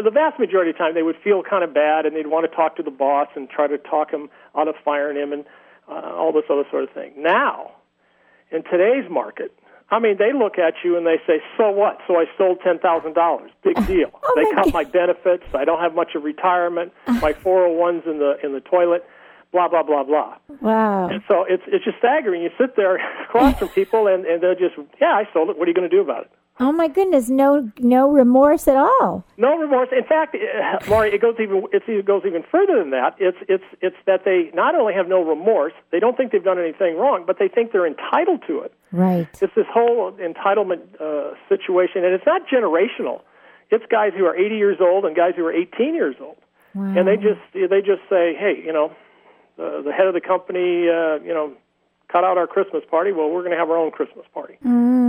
the 0.03 0.11
vast 0.11 0.39
majority 0.39 0.71
of 0.71 0.75
the 0.75 0.79
time, 0.79 0.93
they 0.93 1.03
would 1.03 1.17
feel 1.23 1.43
kind 1.43 1.63
of 1.63 1.73
bad 1.73 2.05
and 2.05 2.15
they'd 2.15 2.27
want 2.27 2.49
to 2.49 2.55
talk 2.55 2.75
to 2.77 2.83
the 2.83 2.91
boss 2.91 3.27
and 3.35 3.49
try 3.49 3.67
to 3.67 3.77
talk 3.77 4.11
him 4.11 4.29
out 4.57 4.67
of 4.67 4.75
firing 4.83 5.17
him. 5.17 5.33
And 5.33 5.45
uh, 5.89 6.13
all 6.15 6.31
this 6.31 6.43
other 6.49 6.63
sort 6.71 6.83
of 6.83 6.91
thing. 6.91 7.13
Now, 7.17 7.71
in 8.51 8.63
today's 8.63 9.09
market, 9.09 9.51
I 9.91 9.99
mean, 9.99 10.17
they 10.17 10.33
look 10.33 10.57
at 10.57 10.73
you 10.83 10.97
and 10.97 11.05
they 11.05 11.17
say, 11.27 11.41
"So 11.57 11.69
what? 11.71 11.99
So 12.07 12.15
I 12.17 12.25
stole 12.35 12.55
ten 12.57 12.79
thousand 12.79 13.13
dollars. 13.13 13.51
Big 13.63 13.75
deal." 13.87 14.09
oh 14.23 14.33
they 14.35 14.43
cut 14.55 14.65
God. 14.65 14.73
my 14.73 14.83
benefits. 14.85 15.43
I 15.53 15.65
don't 15.65 15.79
have 15.81 15.93
much 15.93 16.15
of 16.15 16.23
retirement. 16.23 16.91
my 17.07 17.33
401's 17.45 18.05
in 18.07 18.19
the 18.19 18.35
in 18.43 18.53
the 18.53 18.61
toilet. 18.61 19.03
Blah 19.51 19.67
blah 19.67 19.83
blah 19.83 20.03
blah. 20.03 20.37
Wow. 20.61 21.09
And 21.09 21.21
so 21.27 21.45
it's 21.47 21.63
it's 21.67 21.85
just 21.85 21.97
staggering. 21.99 22.41
You 22.41 22.49
sit 22.57 22.75
there 22.75 22.95
across 23.23 23.59
from 23.59 23.69
people 23.69 24.07
and 24.07 24.25
and 24.25 24.41
they're 24.41 24.55
just, 24.55 24.75
"Yeah, 24.99 25.13
I 25.13 25.29
stole 25.29 25.49
it. 25.51 25.57
What 25.59 25.67
are 25.67 25.71
you 25.71 25.75
going 25.75 25.89
to 25.89 25.95
do 25.95 26.01
about 26.01 26.23
it?" 26.23 26.31
Oh 26.59 26.71
my 26.71 26.87
goodness, 26.87 27.29
no 27.29 27.71
no 27.79 28.11
remorse 28.11 28.67
at 28.67 28.75
all. 28.75 29.25
No 29.37 29.57
remorse. 29.57 29.89
In 29.91 30.03
fact, 30.03 30.35
uh, 30.35 30.77
Laurie, 30.89 31.13
it 31.13 31.19
goes 31.21 31.35
even 31.39 31.63
it's, 31.73 31.85
it 31.87 32.05
goes 32.05 32.21
even 32.27 32.43
further 32.43 32.77
than 32.77 32.91
that. 32.91 33.15
It's 33.17 33.37
it's 33.49 33.63
it's 33.81 33.95
that 34.05 34.23
they 34.23 34.51
not 34.53 34.75
only 34.75 34.93
have 34.93 35.07
no 35.07 35.23
remorse, 35.23 35.73
they 35.91 35.99
don't 35.99 36.15
think 36.15 36.31
they've 36.31 36.43
done 36.43 36.59
anything 36.59 36.95
wrong, 36.97 37.23
but 37.25 37.39
they 37.39 37.47
think 37.47 37.71
they're 37.71 37.87
entitled 37.87 38.43
to 38.47 38.59
it. 38.59 38.73
Right. 38.91 39.27
It's 39.41 39.55
this 39.55 39.65
whole 39.73 40.11
entitlement 40.13 40.81
uh, 41.01 41.33
situation, 41.49 42.05
and 42.05 42.13
it's 42.13 42.25
not 42.27 42.47
generational. 42.47 43.21
It's 43.71 43.85
guys 43.89 44.11
who 44.15 44.25
are 44.25 44.35
80 44.35 44.55
years 44.55 44.77
old 44.79 45.05
and 45.05 45.15
guys 45.15 45.33
who 45.35 45.43
are 45.47 45.51
18 45.51 45.95
years 45.95 46.15
old, 46.21 46.37
Wow. 46.75 46.93
and 46.95 47.07
they 47.07 47.15
just 47.17 47.41
they 47.53 47.81
just 47.81 48.03
say, 48.07 48.35
hey, 48.35 48.61
you 48.63 48.71
know, 48.71 48.91
uh, 49.57 49.81
the 49.81 49.91
head 49.91 50.05
of 50.05 50.13
the 50.13 50.21
company, 50.21 50.87
uh, 50.87 51.15
you 51.25 51.33
know, 51.33 51.53
cut 52.09 52.23
out 52.23 52.37
our 52.37 52.45
Christmas 52.45 52.83
party. 52.91 53.11
Well, 53.11 53.29
we're 53.31 53.41
going 53.41 53.53
to 53.53 53.57
have 53.57 53.71
our 53.71 53.77
own 53.77 53.89
Christmas 53.89 54.27
party. 54.35 54.57
Mm. 54.63 55.02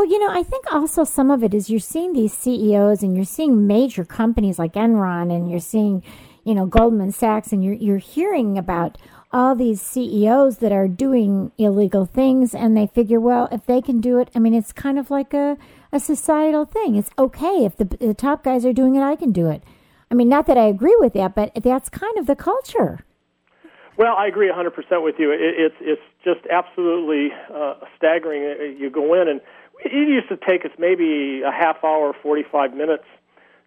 Well, 0.00 0.08
you 0.08 0.18
know, 0.18 0.32
I 0.32 0.42
think 0.42 0.72
also 0.72 1.04
some 1.04 1.30
of 1.30 1.44
it 1.44 1.52
is 1.52 1.68
you're 1.68 1.78
seeing 1.78 2.14
these 2.14 2.32
CEOs 2.32 3.02
and 3.02 3.14
you're 3.14 3.26
seeing 3.26 3.66
major 3.66 4.02
companies 4.02 4.58
like 4.58 4.72
Enron 4.72 5.30
and 5.30 5.50
you're 5.50 5.60
seeing, 5.60 6.02
you 6.42 6.54
know, 6.54 6.64
Goldman 6.64 7.12
Sachs 7.12 7.52
and 7.52 7.62
you're 7.62 7.74
you're 7.74 7.98
hearing 7.98 8.56
about 8.56 8.96
all 9.30 9.54
these 9.54 9.82
CEOs 9.82 10.56
that 10.60 10.72
are 10.72 10.88
doing 10.88 11.52
illegal 11.58 12.06
things 12.06 12.54
and 12.54 12.74
they 12.74 12.86
figure, 12.86 13.20
well, 13.20 13.46
if 13.52 13.66
they 13.66 13.82
can 13.82 14.00
do 14.00 14.18
it, 14.18 14.30
I 14.34 14.38
mean, 14.38 14.54
it's 14.54 14.72
kind 14.72 14.98
of 14.98 15.10
like 15.10 15.34
a, 15.34 15.58
a 15.92 16.00
societal 16.00 16.64
thing. 16.64 16.96
It's 16.96 17.10
okay 17.18 17.66
if 17.66 17.76
the, 17.76 17.84
the 17.84 18.14
top 18.14 18.42
guys 18.42 18.64
are 18.64 18.72
doing 18.72 18.94
it, 18.94 19.02
I 19.02 19.16
can 19.16 19.32
do 19.32 19.50
it. 19.50 19.62
I 20.10 20.14
mean, 20.14 20.30
not 20.30 20.46
that 20.46 20.56
I 20.56 20.64
agree 20.64 20.96
with 20.98 21.12
that, 21.12 21.34
but 21.34 21.52
that's 21.62 21.90
kind 21.90 22.16
of 22.16 22.26
the 22.26 22.36
culture. 22.36 23.04
Well, 23.98 24.16
I 24.16 24.28
agree 24.28 24.48
100% 24.50 25.04
with 25.04 25.16
you. 25.18 25.30
It, 25.30 25.40
it's 25.40 25.74
it's 25.82 26.00
just 26.24 26.40
absolutely 26.50 27.28
uh, 27.54 27.74
staggering. 27.98 28.44
Uh, 28.44 28.62
You 28.64 28.88
go 28.88 29.12
in 29.12 29.28
and 29.28 29.42
it 29.84 30.08
used 30.08 30.28
to 30.28 30.36
take 30.36 30.64
us 30.64 30.72
maybe 30.78 31.42
a 31.42 31.50
half 31.50 31.82
hour, 31.84 32.14
45 32.22 32.74
minutes 32.74 33.04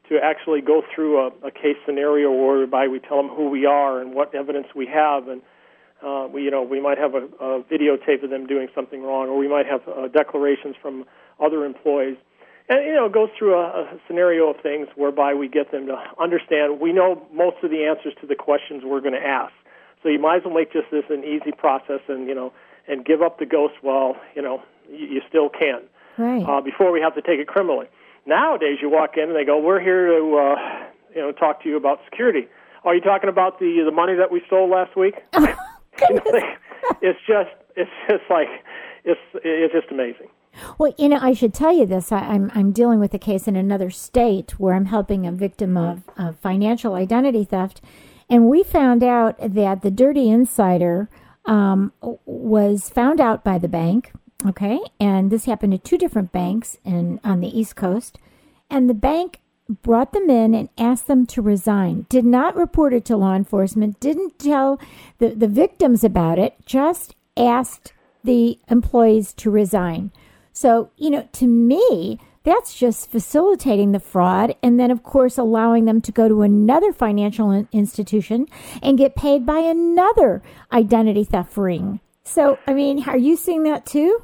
to 0.10 0.20
actually 0.22 0.62
go 0.62 0.84
through 0.94 1.20
a, 1.20 1.28
a 1.48 1.52
case 1.52 1.78
scenario 1.86 2.32
whereby 2.32 2.88
we 2.88 3.00
tell 3.00 3.18
them 3.18 3.30
who 3.30 3.50
we 3.50 3.66
are 3.66 4.02
and 4.02 4.14
what 4.14 4.34
evidence 4.36 4.68
we 4.76 4.86
have, 4.86 5.28
and 5.28 5.42
uh, 6.04 6.28
we 6.32 6.44
you 6.44 6.52
know 6.52 6.62
we 6.62 6.82
might 6.82 6.98
have 6.98 7.16
a, 7.16 7.26
a 7.40 7.64
videotape 7.64 8.24
of 8.24 8.30
them 8.30 8.46
doing 8.46 8.68
something 8.76 9.02
wrong, 9.02 9.30
or 9.30 9.38
we 9.38 9.48
might 9.48 9.66
have 9.66 9.82
uh, 9.88 10.08
declarations 10.10 10.76
from 10.82 11.06
other 11.40 11.66
employees. 11.66 12.18
And 12.70 12.86
you 12.86 12.94
know, 12.94 13.06
it 13.06 13.14
goes 13.14 13.30
through 13.38 13.56
a, 13.56 13.84
a 13.84 14.00
scenario 14.08 14.50
of 14.50 14.58
things 14.62 14.88
whereby 14.96 15.34
we 15.34 15.48
get 15.48 15.72
them 15.72 15.88
to 15.88 15.98
understand. 16.20 16.80
We 16.80 16.92
know 16.92 17.26
most 17.34 17.58
of 17.64 17.72
the 17.72 17.86
answers 17.86 18.14
to 18.22 18.28
the 18.28 18.36
questions 18.36 18.84
we're 18.86 19.02
going 19.02 19.14
to 19.14 19.26
ask. 19.26 19.54
So 20.02 20.10
you 20.10 20.20
might 20.20 20.38
as 20.38 20.42
well 20.46 20.54
make 20.54 20.74
just 20.74 20.92
this 20.92 21.06
an 21.10 21.24
easy 21.24 21.52
process, 21.58 22.02
and 22.10 22.28
you 22.28 22.36
know, 22.36 22.52
and 22.88 23.06
give 23.06 23.22
up 23.22 23.40
the 23.40 23.46
ghost 23.46 23.76
while 23.82 24.18
you 24.36 24.42
know 24.42 24.62
you, 24.90 25.08
you 25.08 25.22
still 25.30 25.50
can. 25.50 25.84
Right. 26.18 26.44
Uh, 26.48 26.62
before 26.62 26.92
we 26.92 27.02
have 27.02 27.16
to 27.16 27.22
take 27.22 27.40
it 27.40 27.48
criminally. 27.48 27.88
Nowadays, 28.26 28.78
you 28.82 28.90
walk 28.90 29.12
in 29.18 29.24
and 29.24 29.36
they 29.36 29.46
go, 29.46 29.60
"We're 29.60 29.80
here 29.82 30.08
to 30.08 30.38
uh, 30.38 30.56
you 31.16 31.22
know 31.22 31.32
talk 31.32 31.62
to 31.64 31.70
you 31.70 31.76
about 31.78 32.00
security." 32.10 32.48
Are 32.86 32.94
you 32.96 33.02
talking 33.02 33.30
about 33.30 33.60
the 33.60 33.82
the 33.86 33.92
money 33.92 34.14
that 34.16 34.32
we 34.32 34.42
stole 34.48 34.70
last 34.70 34.96
week? 34.96 35.16
You 36.10 36.16
know, 36.16 36.22
they- 36.32 36.56
it's 37.02 37.20
just 37.28 37.50
it's 37.76 37.92
just 38.10 38.24
like 38.30 38.48
it's 39.06 39.20
it's 39.44 39.74
just 39.74 39.88
amazing. 39.92 40.28
Well, 40.78 40.94
you 40.98 41.10
know, 41.10 41.18
I 41.22 41.34
should 41.34 41.54
tell 41.54 41.76
you 41.76 41.86
this. 41.86 42.12
I, 42.12 42.20
I'm 42.20 42.52
I'm 42.54 42.72
dealing 42.72 43.00
with 43.00 43.14
a 43.14 43.20
case 43.20 43.48
in 43.48 43.56
another 43.56 43.90
state 43.90 44.60
where 44.60 44.76
I'm 44.76 44.86
helping 44.86 45.26
a 45.26 45.32
victim 45.32 45.78
of, 45.78 46.04
of 46.18 46.38
financial 46.40 46.94
identity 46.96 47.44
theft, 47.44 47.82
and 48.30 48.48
we 48.50 48.64
found 48.64 49.04
out 49.04 49.36
that 49.40 49.82
the 49.82 49.90
dirty 49.92 50.30
insider 50.30 51.10
um, 51.46 51.92
was 52.26 52.90
found 52.90 53.20
out 53.22 53.44
by 53.44 53.58
the 53.58 53.68
bank. 53.70 54.12
Okay, 54.46 54.80
and 55.00 55.32
this 55.32 55.46
happened 55.46 55.74
at 55.74 55.84
two 55.84 55.98
different 55.98 56.32
banks 56.32 56.78
in 56.84 57.20
on 57.24 57.40
the 57.40 57.58
East 57.58 57.76
Coast, 57.76 58.18
and 58.70 58.90
the 58.90 58.94
bank 58.94 59.40
brought 59.70 60.12
them 60.12 60.30
in 60.30 60.54
and 60.54 60.70
asked 60.78 61.08
them 61.08 61.26
to 61.28 61.42
resign. 61.42 62.06
Did 62.10 62.26
not 62.26 62.56
report 62.56 62.94
it 62.94 63.06
to 63.06 63.18
law 63.18 63.36
enforcement. 63.36 64.00
Didn't 64.00 64.40
tell 64.40 64.80
the 65.20 65.30
the 65.30 65.48
victims 65.48 66.04
about 66.04 66.40
it. 66.40 66.56
Just 66.66 67.16
asked 67.38 67.94
the 68.24 68.60
employees 68.70 69.34
to 69.34 69.50
resign. 69.50 70.12
So, 70.52 70.92
you 70.98 71.10
know, 71.10 71.28
to 71.34 71.48
me, 71.48 72.20
that's 72.44 72.76
just 72.76 73.10
facilitating 73.10 73.92
the 73.92 74.00
fraud 74.00 74.56
and 74.62 74.80
then, 74.80 74.92
of 74.92 75.04
course, 75.04 75.38
allowing 75.38 75.86
them 75.86 76.02
to 76.02 76.12
go 76.12 76.28
to 76.28 76.42
another 76.42 76.92
financial 76.92 77.52
institution 77.72 78.48
and 78.82 78.98
get 78.98 79.16
paid 79.16 79.46
by 79.46 79.60
another 79.60 80.44
identity 80.72 81.24
theft 81.24 81.56
ring. 81.58 82.02
So, 82.24 82.60
I 82.68 82.74
mean, 82.74 83.04
are 83.08 83.18
you 83.18 83.36
seeing 83.36 83.64
that 83.64 83.86
too? 83.86 84.24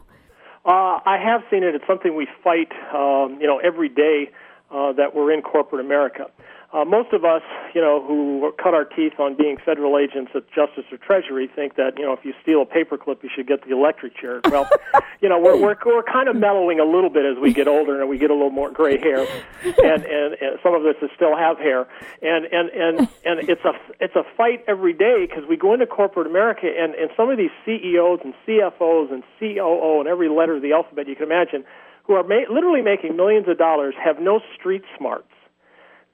Uh, 0.65 0.99
I 1.05 1.17
have 1.23 1.41
seen 1.49 1.63
it. 1.63 1.73
It's 1.75 1.87
something 1.87 2.15
we 2.15 2.27
fight, 2.43 2.71
um, 2.93 3.37
you 3.39 3.47
know, 3.47 3.59
every 3.59 3.89
day 3.89 4.29
uh, 4.71 4.93
that 4.93 5.15
we're 5.15 5.31
in 5.31 5.41
corporate 5.41 5.83
America. 5.83 6.29
Uh, 6.71 6.86
most 6.86 7.13
of 7.13 7.25
us, 7.25 7.41
you 7.73 7.82
know, 7.82 8.03
who 8.05 8.53
cut 8.62 8.75
our 8.75 8.86
teeth 8.86 9.13
on 9.17 9.36
being 9.36 9.58
federal 9.58 9.97
agents 9.97 10.32
at 10.36 10.45
Justice 10.53 10.86
or 10.91 10.97
Treasury 10.99 11.49
think 11.55 11.77
that, 11.77 11.97
you 11.97 12.05
know, 12.05 12.13
if 12.13 12.23
you 12.23 12.32
steal 12.43 12.62
a 12.62 12.65
paperclip, 12.65 13.23
you 13.23 13.29
should 13.36 13.47
get 13.47 13.65
the 13.65 13.71
electric 13.71 14.15
chair. 14.15 14.39
Well, 14.45 14.69
you 15.21 15.29
know, 15.29 15.39
we're, 15.39 15.60
we're 15.60 15.75
we're 15.84 16.03
kind 16.03 16.29
of 16.29 16.36
mellowing 16.36 16.79
a 16.79 16.86
little 16.86 17.10
bit 17.10 17.25
as 17.25 17.41
we 17.41 17.53
get 17.53 17.67
older 17.67 17.99
and 17.99 18.08
we 18.08 18.19
get 18.19 18.29
a 18.29 18.36
little 18.36 18.51
more 18.51 18.69
gray 18.69 18.99
hair, 18.99 19.25
and 19.63 20.05
and, 20.05 20.34
and 20.39 20.60
some 20.62 20.75
of 20.75 20.86
us 20.86 20.95
still 21.15 21.36
have 21.36 21.58
hair, 21.58 21.88
and 22.21 22.45
and 22.45 22.69
and 22.69 22.99
and 23.25 23.49
it's 23.49 23.65
a 23.65 23.73
it's 23.99 24.15
a 24.15 24.23
fight 24.38 24.63
every 24.67 24.93
day 24.93 25.25
because 25.25 25.49
we 25.49 25.58
go 25.58 25.73
into 25.73 25.88
corporate 25.88 26.27
America 26.27 26.67
and 26.67 26.93
and 26.93 27.10
some 27.17 27.32
of 27.32 27.38
these 27.39 27.51
CEOs 27.65 28.19
and 28.23 28.36
CFOs 28.45 29.12
and 29.12 29.23
COO 29.39 30.01
and 30.01 30.08
every 30.08 30.29
letter 30.29 30.58
of 30.58 30.62
the 30.62 30.73
alphabet 30.73 31.08
you 31.08 31.15
can 31.15 31.25
imagine, 31.25 31.65
who 32.03 32.13
are 32.13 32.23
ma- 32.23 32.45
literally 32.53 32.84
making 32.84 33.17
millions 33.17 33.47
of 33.47 33.58
dollars, 33.58 33.95
have 33.99 34.19
no 34.19 34.39
street 34.55 34.84
smarts 34.95 35.34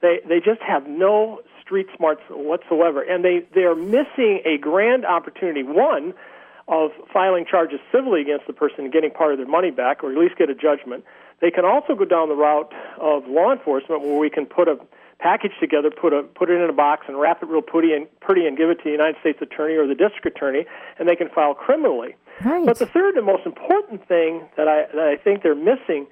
they 0.02 0.20
they 0.28 0.40
just 0.40 0.60
have 0.62 0.86
no 0.86 1.40
street 1.62 1.86
smarts 1.96 2.22
whatsoever, 2.30 3.02
and 3.02 3.24
they 3.24 3.46
they 3.54 3.62
are 3.62 3.74
missing 3.74 4.40
a 4.44 4.58
grand 4.58 5.04
opportunity. 5.04 5.62
One 5.62 6.14
of 6.68 6.90
filing 7.12 7.46
charges 7.48 7.78
civilly 7.92 8.20
against 8.20 8.46
the 8.46 8.52
person 8.52 8.84
and 8.84 8.92
getting 8.92 9.10
part 9.10 9.32
of 9.32 9.38
their 9.38 9.46
money 9.46 9.70
back, 9.70 10.02
or 10.02 10.10
at 10.10 10.18
least 10.18 10.36
get 10.36 10.50
a 10.50 10.54
judgment. 10.54 11.04
They 11.40 11.50
can 11.50 11.64
also 11.64 11.94
go 11.94 12.04
down 12.04 12.28
the 12.28 12.34
route 12.34 12.72
of 12.98 13.26
law 13.28 13.52
enforcement, 13.52 14.02
where 14.02 14.18
we 14.18 14.30
can 14.30 14.46
put 14.46 14.68
a 14.68 14.78
package 15.18 15.52
together, 15.60 15.90
put 15.90 16.12
a 16.12 16.22
put 16.22 16.50
it 16.50 16.60
in 16.60 16.68
a 16.68 16.72
box, 16.72 17.04
and 17.08 17.18
wrap 17.18 17.42
it 17.42 17.48
real 17.48 17.62
pretty 17.62 17.92
and 17.92 18.06
pretty, 18.20 18.46
and 18.46 18.56
give 18.56 18.70
it 18.70 18.76
to 18.76 18.84
the 18.84 18.90
United 18.90 19.16
States 19.20 19.38
Attorney 19.40 19.74
or 19.74 19.86
the 19.86 19.94
District 19.94 20.26
Attorney, 20.26 20.66
and 20.98 21.08
they 21.08 21.16
can 21.16 21.28
file 21.28 21.54
criminally. 21.54 22.16
Right. 22.44 22.66
But 22.66 22.78
the 22.78 22.86
third 22.86 23.16
and 23.16 23.24
most 23.24 23.46
important 23.46 24.06
thing 24.06 24.46
that 24.56 24.68
I 24.68 24.86
that 24.94 25.08
I 25.08 25.16
think 25.16 25.42
they're 25.42 25.54
missing 25.54 26.06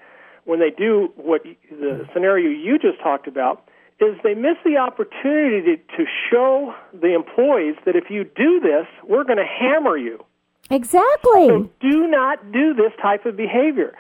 when 0.45 0.61
they 0.61 0.71
do 0.71 1.13
what 1.17 1.43
the 1.71 2.07
scenario 2.13 2.49
you 2.49 2.79
just 2.79 3.01
talked 3.01 3.27
about 3.27 3.69
is 4.01 4.17
they 4.23 4.35
miss 4.35 4.57
the 4.65 4.77
opportunity 4.77 5.63
to, 5.63 5.97
to 5.97 6.05
show 6.31 6.75
the 6.93 7.15
employees 7.15 7.77
that 7.87 7.97
if 7.97 8.11
you 8.11 8.25
do 8.25 8.61
this, 8.61 8.87
we're 9.07 9.25
going 9.25 9.39
to 9.39 9.47
hammer 9.47 9.97
you. 9.97 10.25
Exactly. 10.71 11.49
So 11.49 11.71
do 11.81 12.07
not 12.09 12.53
do 12.53 12.75
this 12.75 12.93
type 13.01 13.27
of 13.27 13.37
behavior. 13.37 13.95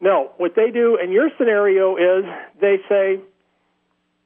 No, 0.00 0.32
what 0.36 0.54
they 0.56 0.70
do 0.70 0.98
in 1.02 1.12
your 1.12 1.30
scenario 1.38 1.96
is 1.96 2.24
they 2.60 2.78
say 2.88 3.20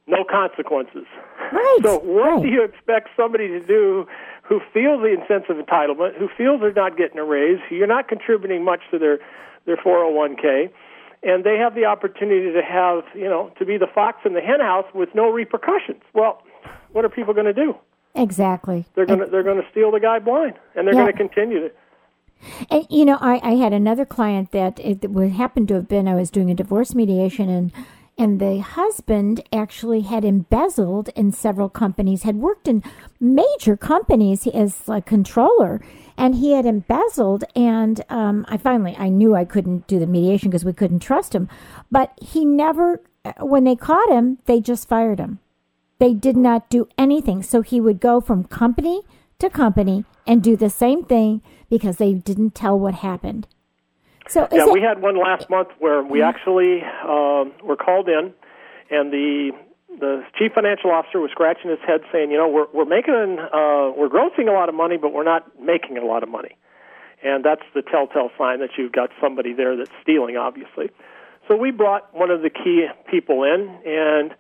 no 0.07 0.25
consequences. 0.25 1.05
Right. 1.53 1.79
So 1.83 1.99
what 1.99 2.31
right. 2.31 2.43
do 2.43 2.49
you 2.49 2.65
expect 2.65 3.11
somebody 3.17 3.49
to 3.49 3.61
do 3.61 4.07
who 4.43 4.61
feels 4.73 5.03
the 5.03 5.17
sense 5.29 5.45
of 5.49 5.57
entitlement, 5.57 6.17
who 6.17 6.29
feels 6.37 6.61
they're 6.61 6.73
not 6.73 6.97
getting 6.97 7.19
a 7.19 7.25
raise, 7.25 7.59
who 7.69 7.75
you're 7.75 7.87
not 7.87 8.09
contributing 8.09 8.65
much 8.65 8.81
to 8.91 8.99
their 8.99 9.19
their 9.67 9.77
401k, 9.77 10.71
and 11.27 11.45
they 11.45 11.59
have 11.59 11.75
the 11.75 11.85
opportunity 11.85 12.53
to 12.53 12.63
have, 12.63 13.03
you 13.15 13.29
know, 13.29 13.53
to 13.59 13.67
be 13.67 13.77
the 13.77 13.89
fox 13.93 14.19
in 14.25 14.33
the 14.33 14.41
hen 14.41 14.61
house 14.61 14.87
with 14.95 15.11
no 15.15 15.29
repercussions. 15.31 16.03
Well, 16.15 16.43
what 16.93 17.05
are 17.05 17.09
people 17.09 17.35
going 17.35 17.47
to 17.47 17.53
do? 17.53 17.75
Exactly. 18.15 18.87
They're 18.95 19.05
going 19.05 19.19
to 19.21 19.27
they're 19.27 19.43
going 19.43 19.61
to 19.61 19.69
steal 19.71 19.91
the 19.91 20.01
guy 20.01 20.19
blind, 20.21 20.55
and 20.75 20.87
they're 20.87 20.95
Yeah. 20.95 21.03
going 21.03 21.13
to 21.13 21.19
continue 21.19 21.61
to. 21.61 21.71
And 22.71 22.87
you 22.89 23.05
know, 23.05 23.19
I, 23.21 23.41
I 23.43 23.55
had 23.57 23.73
another 23.73 24.07
client 24.07 24.53
that 24.53 24.79
it 24.81 25.11
would 25.11 25.33
happen 25.33 25.67
to 25.67 25.75
have 25.75 25.89
been 25.89 26.09
I 26.09 26.15
was 26.15 26.31
doing 26.31 26.51
a 26.51 26.55
divorce 26.55 26.95
mediation 26.95 27.49
and 27.51 27.73
and 28.19 28.41
the 28.41 28.61
husband 28.61 29.43
actually 29.53 30.01
had 30.03 30.25
embezzled 30.25 31.11
in 31.11 31.33
several 31.33 31.69
companies, 31.69 32.23
had 32.23 32.37
worked 32.37 32.67
in 32.67 32.83
major 33.21 33.77
companies 33.77 34.47
as 34.47 34.89
a 34.89 35.03
controller, 35.03 35.83
and 36.17 36.37
he 36.37 36.53
had 36.53 36.67
embezzled. 36.67 37.45
And 37.55 38.03
um, 38.09 38.45
I 38.49 38.57
finally 38.57 38.97
I 38.99 39.09
knew 39.09 39.35
I 39.35 39.45
couldn't 39.45 39.87
do 39.87 39.99
the 39.99 40.07
mediation 40.07 40.51
because 40.51 40.65
we 40.65 40.73
couldn't 40.73 41.01
trust 41.01 41.35
him, 41.35 41.49
but 41.91 42.13
he 42.21 42.45
never. 42.45 43.01
When 43.41 43.65
they 43.65 43.75
caught 43.75 44.09
him, 44.09 44.39
they 44.47 44.61
just 44.61 44.89
fired 44.89 45.19
him. 45.19 45.41
They 45.99 46.15
did 46.15 46.37
not 46.37 46.71
do 46.71 46.89
anything. 46.97 47.43
So 47.43 47.61
he 47.63 47.81
would 47.81 47.99
go 47.99 48.21
from 48.21 48.45
company 48.45 49.03
to 49.41 49.51
company 49.51 50.05
and 50.27 50.43
do 50.43 50.57
the 50.57 50.71
same 50.71 51.05
thing 51.05 51.43
because 51.69 51.97
they 51.97 52.15
didn't 52.15 52.55
tell 52.55 52.79
what 52.79 52.95
happened. 52.95 53.47
So 54.29 54.49
Yeah, 54.53 54.67
it, 54.67 54.73
we 54.73 54.81
had 54.81 55.03
one 55.03 55.17
last 55.19 55.49
month 55.51 55.69
where 55.79 56.03
we 56.03 56.23
actually 56.23 56.83
um, 57.05 57.53
were 57.65 57.77
called 57.77 58.09
in, 58.09 58.33
and 58.91 59.13
the 59.13 59.53
the 59.99 60.23
chief 60.39 60.53
financial 60.53 60.91
officer 60.91 61.21
was 61.21 61.31
scratching 61.31 61.71
his 61.71 61.81
head, 61.87 62.01
saying, 62.13 62.31
"You 62.31 62.39
know, 62.39 62.49
we're 62.49 62.67
we're 62.73 62.85
making 62.85 63.39
uh, 63.39 63.93
we're 63.97 64.09
grossing 64.09 64.49
a 64.49 64.53
lot 64.53 64.69
of 64.69 64.75
money, 64.75 64.97
but 64.97 65.13
we're 65.13 65.25
not 65.25 65.45
making 65.61 65.99
a 65.99 66.05
lot 66.05 66.23
of 66.23 66.29
money." 66.29 66.57
and 67.23 67.45
that's 67.45 67.63
the 67.75 67.83
telltale 67.83 68.31
sign 68.39 68.61
that 68.61 68.71
you've 68.77 68.93
got 68.93 69.11
somebody 69.21 69.53
there 69.53 69.77
that's 69.77 69.91
stealing, 70.03 70.37
obviously. 70.37 70.91
So 71.49 71.57
we 71.57 71.71
brought 71.71 72.13
one 72.15 72.31
of 72.31 72.43
the 72.43 72.51
key 72.51 72.87
people 73.11 73.45
in, 73.45 73.69
and 73.87 74.35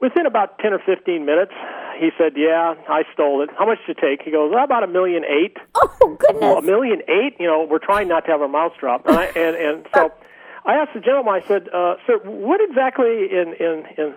within 0.00 0.26
about 0.26 0.58
10 0.58 0.72
or 0.72 0.78
15 0.78 1.24
minutes, 1.24 1.52
he 1.98 2.10
said, 2.16 2.32
"Yeah, 2.36 2.74
I 2.88 3.04
stole 3.12 3.42
it. 3.42 3.50
How 3.58 3.66
much 3.66 3.78
did 3.86 3.98
it 3.98 4.00
take?" 4.00 4.22
He 4.22 4.30
goes, 4.30 4.52
"About 4.52 4.82
a 4.82 4.86
million 4.86 5.24
eight." 5.24 5.56
Oh 5.74 6.16
goodness! 6.18 6.40
Well, 6.40 6.58
a 6.58 6.62
million 6.62 7.02
eight. 7.08 7.36
You 7.38 7.46
know, 7.46 7.66
we're 7.68 7.78
trying 7.78 8.08
not 8.08 8.24
to 8.24 8.30
have 8.30 8.40
our 8.40 8.48
mouths 8.48 8.74
drop, 8.80 9.06
and 9.06 9.16
I, 9.16 9.24
and, 9.36 9.56
and 9.56 9.86
so 9.94 10.12
I 10.64 10.76
asked 10.76 10.94
the 10.94 11.00
gentleman. 11.00 11.34
I 11.34 11.46
said, 11.46 11.68
uh, 11.68 11.96
"Sir, 12.06 12.18
what 12.24 12.60
exactly 12.62 13.28
in 13.30 13.54
in 13.60 13.84
in 13.98 14.14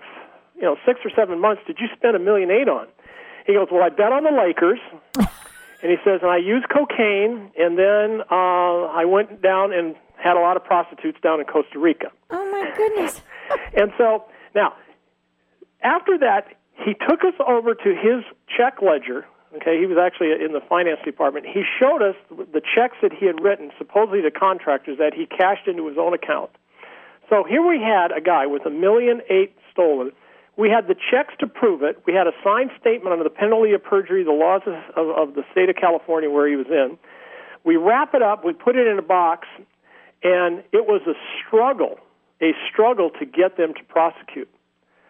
you 0.64 0.70
know 0.70 0.78
six 0.86 1.02
or 1.04 1.12
seven 1.14 1.42
months 1.42 1.62
did 1.68 1.76
you 1.82 1.88
spend 1.94 2.16
a 2.16 2.20
million 2.20 2.50
eight 2.50 2.70
on?" 2.70 2.88
He 3.46 3.54
goes, 3.54 3.68
"Well, 3.70 3.84
I 3.84 3.90
bet 3.90 4.14
on 4.14 4.24
the 4.24 4.32
Lakers." 4.32 4.80
and 5.84 5.92
he 5.92 5.98
says, 6.06 6.22
and 6.22 6.32
I 6.32 6.38
used 6.38 6.70
cocaine, 6.70 7.52
and 7.60 7.78
then 7.78 8.22
uh, 8.32 8.88
I 8.88 9.04
went 9.04 9.42
down 9.42 9.74
and 9.74 9.96
had 10.16 10.38
a 10.38 10.40
lot 10.40 10.56
of 10.56 10.64
prostitutes 10.64 11.20
down 11.22 11.42
in 11.42 11.46
Costa 11.46 11.78
Rica. 11.78 12.08
Oh 12.30 12.50
my 12.50 12.72
goodness! 12.78 13.22
and 13.78 13.92
so 13.98 14.24
now, 14.56 14.74
after 15.82 16.18
that, 16.20 16.56
he 16.86 16.94
took 16.94 17.26
us 17.26 17.36
over 17.46 17.76
to 17.76 17.90
his 17.90 18.24
check 18.48 18.82
ledger. 18.82 19.26
Okay, 19.58 19.78
he 19.78 19.86
was 19.86 19.98
actually 20.00 20.32
in 20.32 20.54
the 20.54 20.62
finance 20.68 21.00
department. 21.04 21.46
He 21.46 21.64
showed 21.80 22.02
us 22.02 22.16
the 22.32 22.62
checks 22.62 22.96
that 23.04 23.12
he 23.12 23.28
had 23.28 23.44
written, 23.44 23.70
supposedly 23.78 24.22
to 24.22 24.32
contractors, 24.32 24.98
that 24.98 25.14
he 25.14 25.28
cashed 25.28 25.68
into 25.68 25.88
his 25.88 25.98
own 25.98 26.14
account. 26.14 26.50
So 27.30 27.44
here 27.44 27.62
we 27.62 27.80
had 27.80 28.12
a 28.16 28.22
guy 28.22 28.48
with 28.48 28.66
a 28.66 28.72
million 28.72 29.22
eight 29.30 29.56
stolen. 29.72 30.12
We 30.56 30.70
had 30.70 30.88
the 30.88 30.96
checks 30.96 31.34
to 31.40 31.48
prove 31.48 31.82
it. 31.82 32.02
We 32.06 32.14
had 32.14 32.28
a 32.28 32.32
signed 32.44 32.72
statement 32.80 33.12
under 33.12 33.24
the 33.24 33.30
penalty 33.32 33.74
of 33.74 33.84
perjury, 33.84 34.24
the 34.24 34.32
laws 34.32 34.62
of, 34.68 34.74
of, 34.96 35.30
of 35.30 35.36
the 35.36 35.44
state 35.52 35.70
of 35.70 35.76
California 35.76 36.30
where 36.30 36.48
he 36.48 36.56
was 36.56 36.68
in. 36.70 36.98
We 37.64 37.76
wrap 37.78 38.14
it 38.14 38.22
up, 38.22 38.46
we 38.46 38.54
put 38.54 38.76
it 38.76 38.86
in 38.88 39.00
a 39.00 39.02
box, 39.02 39.48
and 40.22 40.64
it 40.72 40.86
was 40.86 41.02
a 41.08 41.14
struggle, 41.40 41.98
a 42.42 42.52
struggle 42.70 43.10
to 43.20 43.26
get 43.26 43.58
them 43.58 43.74
to 43.74 43.84
prosecute. 43.86 44.50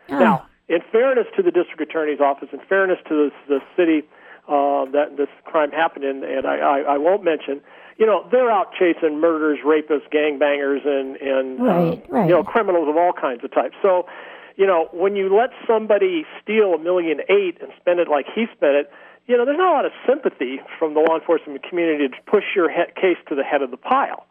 Oh. 0.10 0.20
Now, 0.20 0.46
in 0.70 0.80
fairness 0.92 1.28
to 1.36 1.44
the 1.44 1.52
district 1.52 1.82
attorney's 1.82 2.22
office, 2.22 2.50
in 2.54 2.60
fairness 2.70 3.00
to 3.10 3.30
the, 3.50 3.56
the 3.56 3.60
city 3.76 4.08
uh, 4.48 4.86
that 4.92 5.18
this 5.18 5.28
crime 5.46 5.72
happened 5.72 6.06
in, 6.06 6.24
and 6.24 6.46
I, 6.46 6.58
I, 6.58 6.80
I 6.80 6.98
won't 6.98 7.24
mention, 7.24 7.60
you 7.98 8.06
know, 8.06 8.28
they're 8.32 8.52
out 8.52 8.72
chasing 8.78 9.20
murderers, 9.20 9.60
rapists, 9.66 10.10
gangbangers, 10.12 10.88
and 10.88 11.16
and 11.18 11.60
Right, 11.60 12.04
uh, 12.10 12.14
right. 12.14 12.30
you 12.30 12.34
know 12.36 12.44
criminals 12.44 12.88
of 12.90 12.98
all 12.98 13.14
kinds 13.14 13.44
of 13.44 13.52
types. 13.52 13.76
So, 13.82 14.06
you 14.56 14.68
know, 14.68 14.88
when 14.92 15.16
you 15.16 15.36
let 15.36 15.50
somebody 15.68 16.26
steal 16.42 16.74
a 16.74 16.80
million 16.80 17.20
eight 17.30 17.58
and 17.62 17.72
spend 17.80 18.00
it 18.00 18.08
like 18.08 18.26
he 18.34 18.46
spent 18.56 18.76
it, 18.76 18.92
you 19.28 19.38
know, 19.38 19.46
there's 19.46 19.58
not 19.58 19.72
a 19.72 19.76
lot 19.76 19.86
of 19.86 19.92
sympathy 20.08 20.60
from 20.78 20.94
the 20.94 21.00
law 21.00 21.18
enforcement 21.18 21.64
community 21.68 22.10
to 22.10 22.16
push 22.30 22.44
your 22.56 22.70
he- 22.70 22.92
case 23.00 23.18
to 23.30 23.36
the 23.36 23.44
head 23.44 23.62
of 23.62 23.72
the 23.72 23.78
pile. 23.78 24.26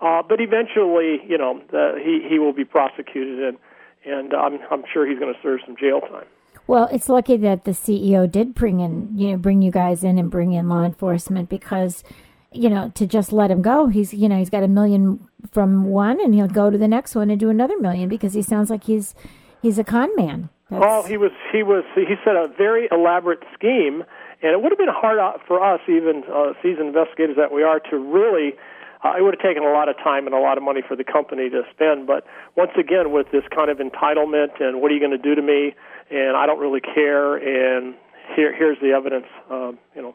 Uh, 0.00 0.22
but 0.26 0.40
eventually, 0.40 1.20
you 1.28 1.36
know, 1.36 1.60
uh, 1.74 1.96
he 1.96 2.24
he 2.26 2.38
will 2.38 2.54
be 2.54 2.64
prosecuted, 2.64 3.42
and 3.42 3.58
and 4.06 4.32
I'm 4.32 4.58
I'm 4.70 4.84
sure 4.90 5.06
he's 5.06 5.18
going 5.18 5.34
to 5.34 5.40
serve 5.42 5.60
some 5.66 5.76
jail 5.76 6.00
time. 6.00 6.26
Well, 6.66 6.88
it's 6.92 7.08
lucky 7.08 7.36
that 7.38 7.64
the 7.64 7.72
CEO 7.72 8.30
did 8.30 8.54
bring 8.54 8.78
in, 8.78 9.10
you 9.16 9.32
know, 9.32 9.36
bring 9.38 9.60
you 9.60 9.72
guys 9.72 10.04
in 10.04 10.18
and 10.18 10.30
bring 10.30 10.52
in 10.52 10.68
law 10.68 10.84
enforcement 10.84 11.48
because, 11.48 12.04
you 12.52 12.70
know, 12.70 12.92
to 12.94 13.08
just 13.08 13.32
let 13.32 13.50
him 13.50 13.60
go, 13.60 13.88
he's, 13.88 14.14
you 14.14 14.28
know, 14.28 14.38
he's 14.38 14.50
got 14.50 14.62
a 14.62 14.68
million 14.68 15.26
from 15.50 15.86
one 15.86 16.20
and 16.20 16.32
he'll 16.32 16.46
go 16.46 16.70
to 16.70 16.78
the 16.78 16.86
next 16.86 17.16
one 17.16 17.28
and 17.28 17.40
do 17.40 17.50
another 17.50 17.76
million 17.78 18.08
because 18.08 18.34
he 18.34 18.42
sounds 18.42 18.70
like 18.70 18.84
he's, 18.84 19.16
he's 19.62 19.78
a 19.78 19.84
con 19.84 20.08
man. 20.16 20.48
That's- 20.70 20.80
Well, 20.88 21.02
he 21.02 21.16
was 21.16 21.32
he 21.52 21.62
was 21.62 21.84
he 21.94 22.14
set 22.24 22.36
a 22.36 22.48
very 22.56 22.88
elaborate 22.92 23.42
scheme, 23.54 24.04
and 24.42 24.52
it 24.52 24.62
would 24.62 24.70
have 24.72 24.78
been 24.78 24.88
hard 24.92 25.18
for 25.46 25.62
us, 25.62 25.80
even 25.88 26.22
uh, 26.32 26.52
seasoned 26.62 26.88
investigators 26.88 27.36
that 27.36 27.52
we 27.52 27.62
are, 27.62 27.80
to 27.90 27.96
really. 27.98 28.54
Uh, 29.02 29.14
it 29.16 29.22
would 29.22 29.32
have 29.32 29.40
taken 29.42 29.62
a 29.62 29.72
lot 29.72 29.88
of 29.88 29.96
time 29.96 30.26
and 30.26 30.34
a 30.34 30.38
lot 30.38 30.58
of 30.58 30.62
money 30.62 30.82
for 30.86 30.94
the 30.94 31.04
company 31.04 31.48
to 31.48 31.62
spend. 31.72 32.06
But 32.06 32.26
once 32.54 32.72
again, 32.78 33.12
with 33.12 33.30
this 33.32 33.44
kind 33.48 33.70
of 33.70 33.78
entitlement 33.78 34.60
and 34.60 34.82
what 34.82 34.90
are 34.90 34.94
you 34.94 35.00
going 35.00 35.16
to 35.16 35.18
do 35.18 35.34
to 35.34 35.40
me, 35.40 35.74
and 36.10 36.36
I 36.36 36.44
don't 36.44 36.60
really 36.60 36.82
care, 36.82 37.36
and 37.36 37.94
here 38.36 38.54
here's 38.54 38.78
the 38.80 38.90
evidence. 38.92 39.26
Um, 39.50 39.78
you 39.96 40.02
know, 40.02 40.14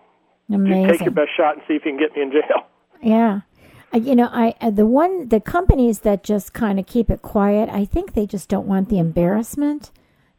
amazing. 0.54 0.88
take 0.88 1.02
your 1.02 1.12
best 1.12 1.32
shot 1.36 1.56
and 1.56 1.64
see 1.68 1.74
if 1.74 1.84
you 1.84 1.92
can 1.92 2.00
get 2.00 2.16
me 2.16 2.22
in 2.22 2.32
jail. 2.32 2.68
Yeah. 3.02 3.42
You 3.96 4.16
know, 4.16 4.30
I 4.32 4.56
uh, 4.62 4.72
the 4.72 4.86
one 4.86 5.30
the 5.30 5.40
companies 5.40 6.00
that 6.00 6.24
just 6.24 6.54
kind 6.54 6.80
of 6.80 6.86
keep 6.86 7.10
it 7.10 7.22
quiet, 7.22 7.70
I 7.70 7.86
think 7.86 8.14
they 8.14 8.26
just 8.26 8.50
don't 8.50 8.68
want 8.68 8.90
the 8.90 9.00
embarrassment. 9.00 9.92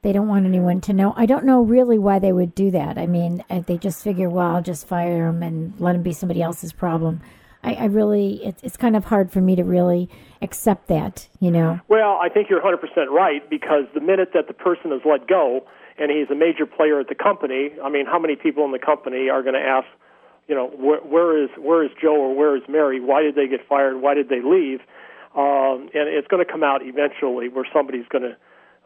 They 0.02 0.12
don't 0.12 0.28
want 0.28 0.46
anyone 0.46 0.80
to 0.82 0.92
know. 0.92 1.14
I 1.16 1.26
don't 1.26 1.44
know 1.44 1.62
really 1.62 1.98
why 1.98 2.18
they 2.18 2.32
would 2.32 2.54
do 2.54 2.70
that. 2.70 2.96
I 2.96 3.06
mean, 3.06 3.42
uh, 3.50 3.60
they 3.60 3.76
just 3.76 4.04
figure, 4.04 4.28
well, 4.28 4.54
I'll 4.54 4.62
just 4.62 4.86
fire 4.86 5.26
them 5.26 5.42
and 5.42 5.74
let 5.80 5.94
them 5.94 6.02
be 6.02 6.12
somebody 6.12 6.42
else's 6.42 6.72
problem. 6.72 7.22
I, 7.64 7.74
I 7.74 7.84
really, 7.86 8.44
it's 8.44 8.62
it's 8.62 8.76
kind 8.76 8.94
of 8.94 9.06
hard 9.06 9.32
for 9.32 9.40
me 9.40 9.56
to 9.56 9.64
really 9.64 10.08
accept 10.42 10.86
that. 10.88 11.26
You 11.40 11.50
know. 11.50 11.80
Well, 11.88 12.18
I 12.22 12.28
think 12.28 12.48
you're 12.48 12.60
100% 12.60 12.78
right 13.08 13.48
because 13.50 13.84
the 13.94 14.00
minute 14.00 14.30
that 14.34 14.46
the 14.46 14.54
person 14.54 14.92
is 14.92 15.00
let 15.04 15.26
go 15.26 15.66
and 15.98 16.10
he's 16.10 16.30
a 16.30 16.34
major 16.34 16.66
player 16.66 17.00
at 17.00 17.08
the 17.08 17.14
company, 17.14 17.70
I 17.82 17.88
mean, 17.88 18.06
how 18.06 18.18
many 18.18 18.36
people 18.36 18.64
in 18.64 18.72
the 18.72 18.78
company 18.78 19.28
are 19.28 19.42
going 19.42 19.54
to 19.54 19.60
ask, 19.60 19.86
you 20.48 20.54
know, 20.54 20.68
where, 20.68 21.00
where 21.00 21.42
is 21.42 21.50
where 21.58 21.84
is 21.84 21.90
Joe 22.00 22.14
or 22.14 22.34
where 22.34 22.56
is 22.56 22.62
Mary? 22.68 23.00
Why 23.00 23.22
did 23.22 23.34
they 23.34 23.48
get 23.48 23.66
fired? 23.68 24.00
Why 24.00 24.14
did 24.14 24.28
they 24.28 24.40
leave? 24.42 24.80
Um, 25.34 25.90
and 25.92 26.08
it's 26.08 26.28
going 26.28 26.44
to 26.44 26.50
come 26.50 26.62
out 26.62 26.80
eventually 26.82 27.48
where 27.48 27.66
somebody's 27.72 28.06
going 28.08 28.24
to, 28.24 28.36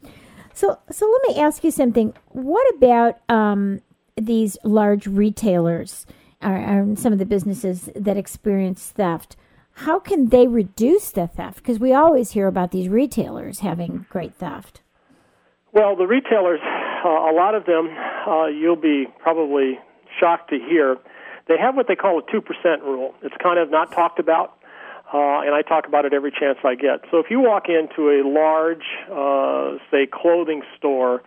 So, 0.53 0.79
so 0.89 1.11
let 1.11 1.21
me 1.27 1.35
ask 1.41 1.65
you 1.65 1.71
something. 1.71 2.13
What 2.29 2.75
about 2.75 3.19
um, 3.27 3.81
these 4.15 4.57
large 4.63 5.07
retailers, 5.07 6.05
or, 6.41 6.55
or 6.55 6.95
some 6.95 7.13
of 7.13 7.19
the 7.19 7.25
businesses 7.25 7.89
that 7.95 8.17
experience 8.17 8.89
theft? 8.89 9.35
How 9.73 9.99
can 9.99 10.29
they 10.29 10.47
reduce 10.47 11.11
the 11.11 11.27
theft? 11.27 11.57
Because 11.57 11.79
we 11.79 11.93
always 11.93 12.31
hear 12.31 12.47
about 12.47 12.71
these 12.71 12.89
retailers 12.89 13.59
having 13.59 14.05
great 14.09 14.35
theft. 14.35 14.81
Well, 15.73 15.95
the 15.95 16.05
retailers, 16.05 16.59
uh, 16.61 17.07
a 17.07 17.33
lot 17.33 17.55
of 17.55 17.65
them, 17.65 17.89
uh, 18.27 18.47
you'll 18.47 18.75
be 18.75 19.07
probably 19.19 19.79
shocked 20.19 20.49
to 20.49 20.59
hear, 20.59 20.97
they 21.47 21.57
have 21.57 21.75
what 21.75 21.87
they 21.87 21.95
call 21.95 22.19
a 22.19 22.23
2% 22.23 22.81
rule. 22.81 23.13
It's 23.23 23.35
kind 23.41 23.57
of 23.57 23.71
not 23.71 23.91
talked 23.91 24.19
about, 24.19 24.57
uh, 25.13 25.41
and 25.41 25.55
I 25.55 25.61
talk 25.61 25.87
about 25.87 26.05
it 26.05 26.13
every 26.13 26.31
chance 26.31 26.59
I 26.63 26.75
get. 26.75 27.01
So 27.09 27.19
if 27.19 27.27
you 27.29 27.39
walk 27.39 27.67
into 27.69 28.09
a 28.09 28.21
large, 28.27 28.83
uh, 29.11 29.77
say, 29.89 30.07
clothing 30.11 30.61
store 30.77 31.23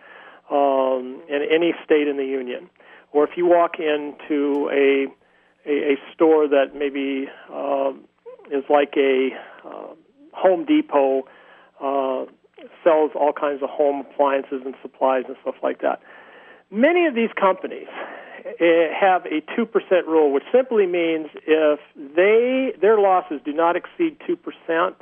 um, 0.51 1.21
in 1.29 1.41
any 1.51 1.73
state 1.83 2.07
in 2.07 2.17
the 2.17 2.25
union, 2.25 2.69
or 3.11 3.23
if 3.23 3.31
you 3.35 3.45
walk 3.45 3.75
into 3.79 4.69
a, 4.71 5.07
a, 5.69 5.93
a 5.93 5.95
store 6.13 6.47
that 6.47 6.75
maybe 6.75 7.27
um, 7.51 8.03
is 8.51 8.63
like 8.69 8.93
a 8.97 9.29
uh, 9.65 9.87
Home 10.33 10.65
Depot, 10.65 11.23
uh, 11.81 12.25
sells 12.83 13.11
all 13.15 13.33
kinds 13.33 13.63
of 13.63 13.69
home 13.69 14.01
appliances 14.01 14.61
and 14.65 14.75
supplies 14.81 15.23
and 15.27 15.35
stuff 15.41 15.55
like 15.63 15.81
that. 15.81 16.01
Many 16.71 17.05
of 17.05 17.15
these 17.15 17.29
companies 17.39 17.87
eh, 18.59 18.87
have 18.99 19.25
a 19.25 19.41
2% 19.57 20.07
rule, 20.07 20.31
which 20.31 20.43
simply 20.51 20.85
means 20.85 21.27
if 21.47 21.79
they 21.95 22.73
their 22.79 22.99
losses 22.99 23.39
do 23.45 23.53
not 23.53 23.75
exceed 23.75 24.17
2%, 24.27 24.93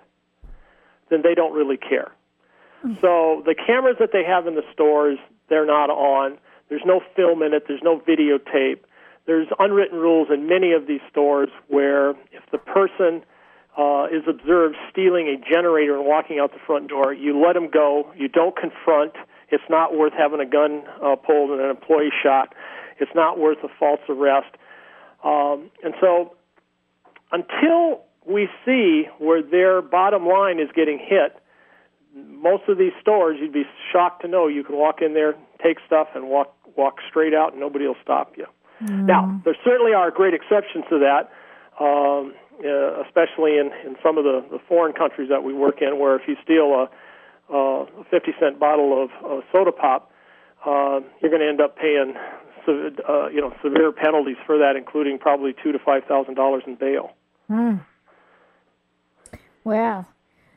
then 1.09 1.21
they 1.23 1.35
don't 1.35 1.53
really 1.53 1.77
care. 1.77 2.11
So 2.99 3.41
the 3.45 3.55
cameras 3.55 3.95
that 3.99 4.09
they 4.11 4.25
have 4.25 4.45
in 4.45 4.55
the 4.55 4.63
stores, 4.73 5.17
they're 5.49 5.65
not 5.65 5.89
on. 5.89 6.37
There's 6.69 6.83
no 6.85 7.01
film 7.15 7.43
in 7.43 7.53
it. 7.53 7.63
There's 7.67 7.83
no 7.83 7.99
videotape. 7.99 8.79
There's 9.25 9.47
unwritten 9.59 9.99
rules 9.99 10.27
in 10.33 10.47
many 10.47 10.73
of 10.73 10.87
these 10.87 11.01
stores 11.09 11.49
where 11.67 12.11
if 12.31 12.43
the 12.51 12.57
person 12.57 13.23
uh, 13.77 14.05
is 14.05 14.23
observed 14.27 14.75
stealing 14.91 15.27
a 15.27 15.37
generator 15.49 15.95
and 15.95 16.05
walking 16.05 16.39
out 16.39 16.51
the 16.51 16.59
front 16.65 16.89
door, 16.89 17.13
you 17.13 17.39
let 17.39 17.55
him 17.55 17.69
go. 17.69 18.11
You 18.15 18.27
don't 18.27 18.55
confront. 18.55 19.13
It's 19.49 19.63
not 19.69 19.95
worth 19.95 20.13
having 20.13 20.39
a 20.39 20.45
gun 20.45 20.83
uh, 21.01 21.15
pulled 21.15 21.51
and 21.51 21.61
an 21.61 21.69
employee 21.69 22.11
shot. 22.21 22.53
It's 22.99 23.11
not 23.15 23.39
worth 23.39 23.59
a 23.63 23.69
false 23.79 24.01
arrest. 24.09 24.55
Um, 25.23 25.71
and 25.83 25.93
so, 26.01 26.35
until 27.31 28.03
we 28.25 28.47
see 28.65 29.05
where 29.19 29.41
their 29.41 29.81
bottom 29.81 30.27
line 30.27 30.59
is 30.59 30.69
getting 30.75 30.99
hit, 30.99 31.37
most 32.15 32.63
of 32.67 32.77
these 32.77 32.93
stores, 33.01 33.37
you'd 33.39 33.53
be 33.53 33.63
shocked 33.91 34.21
to 34.21 34.27
know 34.27 34.47
you 34.47 34.63
can 34.63 34.77
walk 34.77 35.01
in 35.01 35.13
there, 35.13 35.35
take 35.63 35.77
stuff, 35.85 36.09
and 36.15 36.27
walk 36.27 36.55
walk 36.75 36.97
straight 37.07 37.33
out, 37.33 37.51
and 37.51 37.59
nobody 37.59 37.85
will 37.85 37.97
stop 38.01 38.33
you. 38.37 38.45
Mm. 38.83 39.05
Now, 39.05 39.41
there 39.45 39.55
certainly 39.63 39.93
are 39.93 40.09
great 40.11 40.33
exceptions 40.33 40.85
to 40.89 40.99
that. 40.99 41.29
Um, 41.79 42.33
uh, 42.63 43.01
especially 43.01 43.57
in, 43.57 43.71
in 43.85 43.95
some 44.03 44.17
of 44.17 44.23
the, 44.23 44.45
the 44.51 44.59
foreign 44.69 44.93
countries 44.93 45.27
that 45.27 45.43
we 45.43 45.53
work 45.53 45.81
in, 45.81 45.97
where 45.97 46.15
if 46.15 46.21
you 46.27 46.35
steal 46.43 46.87
a, 47.51 47.53
a 47.53 47.85
50 48.11 48.31
cent 48.39 48.59
bottle 48.59 49.03
of, 49.03 49.09
of 49.25 49.43
soda 49.51 49.71
pop, 49.71 50.11
uh, 50.65 50.99
you're 51.19 51.31
going 51.31 51.41
to 51.41 51.49
end 51.49 51.59
up 51.59 51.75
paying 51.75 52.13
uh, 52.67 53.27
you 53.27 53.41
know 53.41 53.53
severe 53.61 53.91
penalties 53.91 54.37
for 54.45 54.57
that, 54.57 54.75
including 54.77 55.17
probably 55.17 55.53
two 55.63 55.71
to 55.71 55.79
five 55.79 56.03
thousand 56.05 56.35
dollars 56.35 56.63
in 56.65 56.75
bail. 56.75 57.11
Hmm. 57.47 57.77
Wow. 59.65 60.05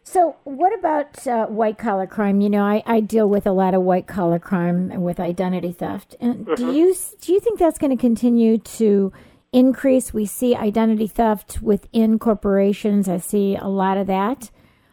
So, 0.09 0.37
what 0.45 0.73
about 0.73 1.27
uh, 1.27 1.47
white 1.47 1.79
collar 1.79 2.07
crime? 2.07 2.41
You 2.41 2.49
know, 2.49 2.63
I, 2.63 2.83
I 2.87 3.01
deal 3.01 3.29
with 3.29 3.45
a 3.45 3.53
lot 3.53 3.75
of 3.75 3.83
white 3.83 4.07
collar 4.07 4.39
crime 4.39 5.03
with 5.03 5.19
identity 5.19 5.73
theft. 5.73 6.15
And 6.21 6.47
mm-hmm. 6.47 6.55
do 6.55 6.73
you 6.73 6.95
do 7.21 7.33
you 7.33 7.41
think 7.41 7.59
that's 7.59 7.77
going 7.77 7.91
to 7.95 8.01
continue 8.01 8.57
to 8.59 9.13
increase. 9.53 10.13
We 10.13 10.27
see 10.27 10.55
identity 10.55 11.07
theft 11.07 11.63
within 11.63 12.19
corporations. 12.19 13.09
I 13.09 13.19
see 13.19 13.57
a 13.57 13.69
lot 13.69 13.97
of 13.97 14.07
that 14.07 14.51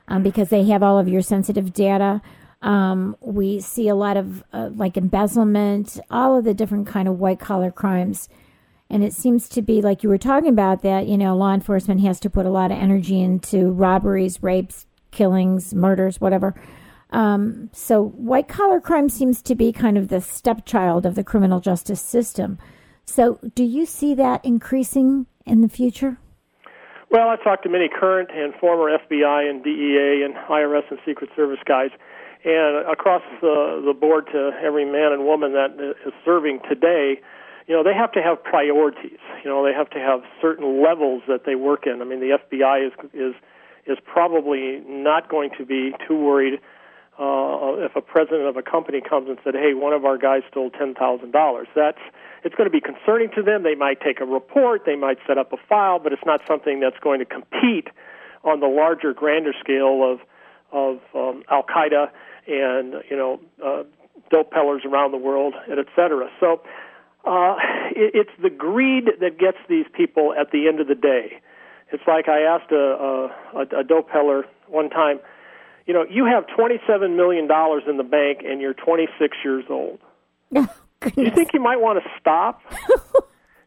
um, 0.08 0.24
because 0.24 0.50
they 0.50 0.64
have 0.66 0.82
all 0.82 0.98
of 0.98 1.08
your 1.08 1.22
sensitive 1.22 1.74
data. 1.74 2.22
Um, 2.62 3.18
we 3.20 3.60
see 3.60 3.90
a 3.90 3.96
lot 3.96 4.16
of 4.16 4.44
uh, 4.54 4.70
like 4.74 4.96
embezzlement, 4.96 6.00
all 6.10 6.38
of 6.38 6.46
the 6.46 6.54
different 6.54 6.88
kind 6.88 7.08
of 7.08 7.20
white 7.20 7.40
collar 7.40 7.72
crimes. 7.72 8.30
And 8.90 9.04
it 9.04 9.14
seems 9.14 9.50
to 9.50 9.62
be 9.62 9.82
like 9.82 10.02
you 10.02 10.10
were 10.10 10.18
talking 10.18 10.50
about 10.50 10.82
that, 10.84 11.08
you 11.08 11.18
know, 11.18 11.36
law 11.36 11.54
enforcement 11.54 12.02
has 12.02 12.20
to 12.22 12.30
put 12.30 12.46
a 12.46 12.50
lot 12.50 12.72
of 12.72 12.78
energy 12.78 13.20
into 13.22 13.72
robberies, 13.72 14.42
rapes, 14.42 14.86
killings, 15.14 15.74
murders, 15.74 16.20
whatever. 16.20 16.54
Um, 17.12 17.70
so 17.72 18.04
white 18.04 18.48
collar 18.48 18.82
crime 18.82 19.08
seems 19.08 19.42
to 19.44 19.56
be 19.56 19.72
kind 19.72 19.98
of 19.98 20.08
the 20.10 20.20
stepchild 20.20 21.06
of 21.06 21.16
the 21.16 21.24
criminal 21.24 21.60
justice 21.60 22.02
system. 22.02 22.58
So, 23.06 23.40
do 23.54 23.64
you 23.64 23.86
see 23.86 24.14
that 24.16 24.44
increasing 24.44 25.28
in 25.46 25.62
the 25.62 25.70
future? 25.70 26.18
Well, 27.12 27.30
I've 27.30 27.44
talked 27.44 27.64
to 27.64 27.70
many 27.70 27.90
current 27.90 28.30
and 28.34 28.56
former 28.56 28.98
FBI 28.98 29.50
and 29.50 29.64
DEA 29.64 30.24
and 30.26 30.34
IRS 30.50 30.90
and 30.90 31.00
Secret 31.06 31.30
Service 31.36 31.60
guys, 31.66 31.92
and 32.44 32.90
across 32.90 33.22
the, 33.42 33.84
the 33.86 33.94
board 33.94 34.28
to 34.32 34.52
every 34.64 34.86
man 34.86 35.12
and 35.12 35.26
woman 35.26 35.54
that 35.54 35.78
is 36.08 36.14
serving 36.26 36.60
today, 36.68 37.22
you 37.68 37.76
know, 37.76 37.84
they 37.84 37.94
have 37.94 38.12
to 38.14 38.22
have 38.22 38.44
priorities. 38.44 39.20
You 39.44 39.50
know, 39.50 39.64
they 39.64 39.74
have 39.74 39.90
to 39.92 40.00
have 40.00 40.22
certain 40.42 40.82
levels 40.84 41.22
that 41.28 41.46
they 41.46 41.56
work 41.56 41.86
in. 41.86 42.02
I 42.02 42.06
mean, 42.06 42.20
the 42.20 42.40
FBI 42.40 42.88
is 42.88 42.94
is 43.14 43.36
is 43.86 43.98
probably 44.06 44.82
not 44.88 45.30
going 45.30 45.52
to 45.58 45.66
be 45.66 45.94
too 46.08 46.18
worried 46.18 46.60
uh, 47.20 47.78
if 47.86 47.96
a 47.96 48.02
president 48.02 48.48
of 48.48 48.58
a 48.58 48.64
company 48.64 49.00
comes 49.00 49.30
and 49.30 49.38
said, 49.44 49.54
"Hey, 49.54 49.74
one 49.74 49.94
of 49.94 50.04
our 50.04 50.18
guys 50.18 50.42
stole 50.50 50.72
ten 50.72 50.96
thousand 50.96 51.32
dollars." 51.32 51.68
That's 51.76 52.00
it's 52.44 52.56
going 52.56 52.66
to 52.66 52.72
be 52.72 52.82
concerning 52.82 53.30
to 53.36 53.44
them. 53.44 53.64
They 53.64 53.76
might 53.76 54.02
take 54.02 54.20
a 54.20 54.26
report, 54.26 54.84
they 54.86 54.96
might 54.96 55.18
set 55.28 55.38
up 55.38 55.54
a 55.54 55.58
file, 55.70 56.00
but 56.00 56.12
it's 56.12 56.26
not 56.26 56.42
something 56.48 56.80
that's 56.80 56.98
going 57.00 57.20
to 57.20 57.26
compete 57.26 57.88
on 58.44 58.60
the 58.60 58.68
larger, 58.68 59.14
grander 59.14 59.54
scale 59.60 60.12
of 60.12 60.20
of 60.72 61.00
um, 61.14 61.44
Al 61.52 61.64
Qaeda 61.64 62.10
and 62.48 62.96
you 63.10 63.16
know 63.16 63.40
uh, 63.64 63.84
dope 64.32 64.52
peddlers 64.52 64.84
around 64.86 65.12
the 65.12 65.18
world, 65.18 65.54
and 65.70 65.80
et 65.80 65.88
cetera. 65.96 66.30
So 66.40 66.62
uh, 67.26 67.56
it, 67.92 68.12
it's 68.16 68.42
the 68.42 68.50
greed 68.50 69.12
that 69.22 69.38
gets 69.38 69.58
these 69.70 69.86
people 69.94 70.34
at 70.34 70.52
the 70.52 70.68
end 70.68 70.80
of 70.80 70.88
the 70.88 70.96
day. 70.96 71.40
It's 71.94 72.04
like 72.08 72.28
I 72.28 72.42
asked 72.42 72.72
a, 72.72 73.30
a, 73.56 73.80
a 73.80 73.84
dope 73.84 74.10
peddler 74.10 74.46
one 74.68 74.90
time, 74.90 75.20
you 75.86 75.94
know, 75.94 76.06
you 76.10 76.26
have 76.26 76.46
$27 76.48 77.16
million 77.16 77.44
in 77.44 77.98
the 77.98 78.04
bank 78.04 78.40
and 78.46 78.60
you're 78.60 78.74
26 78.74 79.38
years 79.44 79.66
old. 79.70 80.00
goodness. 81.04 81.18
You 81.18 81.32
think 81.32 81.54
you 81.54 81.62
might 81.62 81.80
want 81.80 82.04
to 82.04 82.10
stop? 82.20 82.62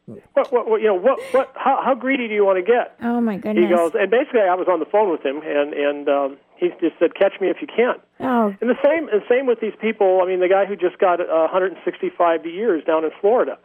what, 0.07 0.53
what, 0.53 0.69
what, 0.69 0.81
you 0.81 0.89
know, 0.89 0.95
what, 0.95 1.21
what, 1.33 1.53
how, 1.55 1.81
how 1.85 1.95
greedy 1.95 2.29
do 2.29 2.35
you 2.35 2.45
want 2.45 2.59
to 2.59 2.63
get? 2.63 2.97
Oh 3.03 3.21
my 3.21 3.37
goodness! 3.37 3.69
He 3.69 3.75
goes, 3.75 3.93
and 3.95 4.11
basically, 4.11 4.41
I 4.41 4.55
was 4.55 4.69
on 4.71 4.81
the 4.81 4.87
phone 4.87 5.11
with 5.11 5.25
him, 5.25 5.43
and 5.45 5.75
and 5.75 6.09
um, 6.09 6.39
he 6.57 6.69
just 6.81 6.99
said, 6.99 7.15
"Catch 7.15 7.41
me 7.41 7.49
if 7.49 7.59
you 7.61 7.67
can." 7.67 7.97
Oh. 8.21 8.55
And 8.61 8.71
the 8.71 8.79
same, 8.85 9.09
and 9.09 9.23
same 9.29 9.47
with 9.47 9.61
these 9.61 9.75
people. 9.81 10.21
I 10.23 10.27
mean, 10.27 10.41
the 10.41 10.49
guy 10.49 10.65
who 10.65 10.77
just 10.77 10.99
got 10.99 11.21
uh, 11.21 11.51
165 11.53 12.47
years 12.47 12.85
down 12.85 13.05
in 13.05 13.11
Florida. 13.21 13.59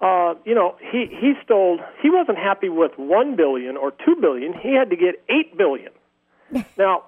Uh, 0.00 0.34
you 0.44 0.54
know, 0.54 0.76
he 0.80 1.06
he 1.08 1.32
stole. 1.42 1.78
He 2.02 2.10
wasn't 2.10 2.38
happy 2.38 2.68
with 2.68 2.92
one 2.96 3.34
billion 3.34 3.76
or 3.76 3.92
two 3.92 4.16
billion. 4.20 4.52
He 4.52 4.74
had 4.74 4.90
to 4.90 4.96
get 4.96 5.22
eight 5.28 5.56
billion. 5.56 5.92
now, 6.78 7.04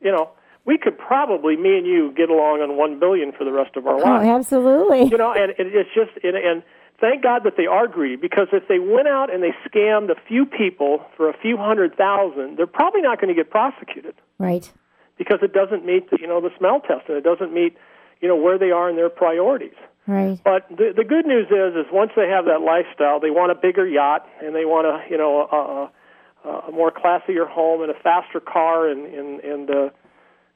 you 0.00 0.12
know, 0.12 0.30
we 0.64 0.78
could 0.78 0.96
probably 0.96 1.56
me 1.56 1.76
and 1.76 1.86
you 1.86 2.12
get 2.16 2.30
along 2.30 2.60
on 2.60 2.76
one 2.76 2.98
billion 2.98 3.32
for 3.32 3.44
the 3.44 3.52
rest 3.52 3.76
of 3.76 3.86
our 3.86 3.96
oh, 3.96 4.04
lives. 4.04 4.28
absolutely. 4.28 5.04
You 5.04 5.18
know, 5.18 5.32
and 5.32 5.50
it, 5.50 5.56
it's 5.58 5.90
just 5.94 6.12
and, 6.24 6.36
and 6.36 6.62
thank 7.00 7.22
God 7.22 7.42
that 7.44 7.56
they 7.56 7.66
are 7.66 7.88
greedy 7.88 8.16
because 8.16 8.48
if 8.52 8.68
they 8.68 8.78
went 8.78 9.08
out 9.08 9.32
and 9.32 9.42
they 9.42 9.52
scammed 9.68 10.10
a 10.10 10.20
few 10.28 10.46
people 10.46 11.04
for 11.16 11.28
a 11.28 11.36
few 11.36 11.56
hundred 11.56 11.96
thousand, 11.96 12.56
they're 12.56 12.66
probably 12.66 13.02
not 13.02 13.20
going 13.20 13.28
to 13.28 13.34
get 13.34 13.50
prosecuted. 13.50 14.14
Right. 14.38 14.72
Because 15.18 15.40
it 15.42 15.52
doesn't 15.52 15.84
meet 15.84 16.10
the 16.10 16.18
you 16.20 16.26
know 16.26 16.40
the 16.40 16.50
smell 16.58 16.80
test 16.80 17.08
and 17.08 17.16
it 17.16 17.24
doesn't 17.24 17.52
meet 17.52 17.76
you 18.20 18.28
know 18.28 18.36
where 18.36 18.58
they 18.58 18.70
are 18.70 18.88
in 18.88 18.96
their 18.96 19.10
priorities. 19.10 19.76
Right. 20.06 20.38
But 20.44 20.68
the 20.68 20.92
the 20.94 21.04
good 21.04 21.26
news 21.26 21.46
is 21.46 21.74
is 21.74 21.86
once 21.92 22.12
they 22.14 22.28
have 22.28 22.44
that 22.44 22.60
lifestyle, 22.60 23.20
they 23.20 23.30
want 23.30 23.52
a 23.52 23.54
bigger 23.54 23.86
yacht 23.86 24.26
and 24.42 24.54
they 24.54 24.64
want 24.64 24.86
a 24.86 25.00
you 25.10 25.16
know 25.16 25.48
a, 25.50 26.48
a, 26.48 26.68
a 26.68 26.72
more 26.72 26.92
classier 26.92 27.48
home 27.48 27.82
and 27.82 27.90
a 27.90 27.98
faster 28.02 28.40
car 28.40 28.88
and 28.88 29.06
and 29.06 29.40
and 29.40 29.70
uh, 29.70 29.88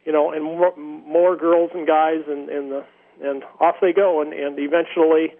you 0.09 0.13
know, 0.15 0.33
and 0.33 0.43
more, 0.43 0.75
more 0.77 1.37
girls 1.37 1.71
and 1.75 1.87
guys, 1.87 2.23
and 2.27 2.49
and 2.49 2.73
the 2.73 2.85
and 3.23 3.43
off 3.61 3.75
they 3.83 3.93
go, 3.93 4.23
and 4.23 4.33
and 4.33 4.59
eventually, 4.59 5.35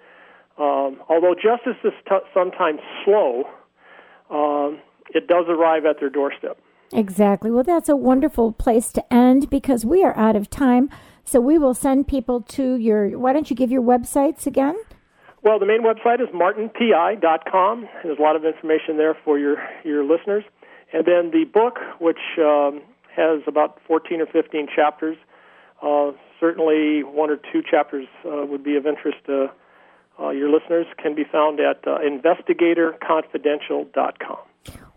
um, 0.59 1.01
although 1.09 1.35
justice 1.35 1.81
is 1.83 1.95
t- 2.07 2.29
sometimes 2.35 2.81
slow, 3.03 3.45
um, 4.31 4.79
it 5.15 5.27
does 5.27 5.47
arrive 5.49 5.87
at 5.87 6.01
their 6.01 6.11
doorstep. 6.11 6.59
Exactly. 6.93 7.51
Well, 7.51 7.65
that's 7.65 7.89
a 7.89 7.97
wonderful 7.97 8.53
place 8.53 8.93
to 8.93 9.13
end 9.13 9.49
because 9.49 9.87
we 9.87 10.05
are 10.05 10.17
out 10.19 10.37
of 10.37 10.51
time. 10.51 10.91
So 11.29 11.41
we 11.43 11.59
will 11.59 11.75
send 11.75 12.09
people 12.09 12.41
to 12.57 12.77
your. 12.77 13.19
Why 13.19 13.35
don't 13.35 13.51
you 13.51 13.57
give 13.57 13.71
your 13.71 13.83
websites 13.83 14.47
again? 14.47 14.79
Well, 15.43 15.59
the 15.59 15.67
main 15.67 15.83
website 15.83 16.23
is 16.23 16.29
martinpi.com. 16.29 17.87
There's 18.03 18.19
a 18.19 18.23
lot 18.23 18.35
of 18.35 18.47
information 18.47 18.97
there 18.97 19.15
for 19.27 19.39
your 19.39 19.59
your 19.85 20.05
listeners. 20.05 20.45
And 20.95 21.05
then 21.05 21.31
the 21.31 21.45
book, 21.45 21.81
which 22.01 22.39
um, 22.39 22.81
has 23.15 23.43
about 23.47 23.79
14 23.87 24.23
or 24.23 24.27
15 24.27 24.69
chapters. 24.75 25.19
Uh, 25.83 26.13
certainly, 26.41 27.05
one 27.05 27.29
or 27.29 27.37
two 27.37 27.61
chapters 27.61 28.07
uh, 28.25 28.47
would 28.47 28.65
be 28.65 28.77
of 28.77 28.87
interest 28.87 29.19
to 29.27 29.51
uh, 30.19 30.31
your 30.31 30.49
listeners. 30.49 30.87
Can 30.97 31.15
be 31.15 31.25
found 31.31 31.61
at 31.61 31.87
uh, 31.87 31.99
investigatorconfidential.com. 31.99 34.48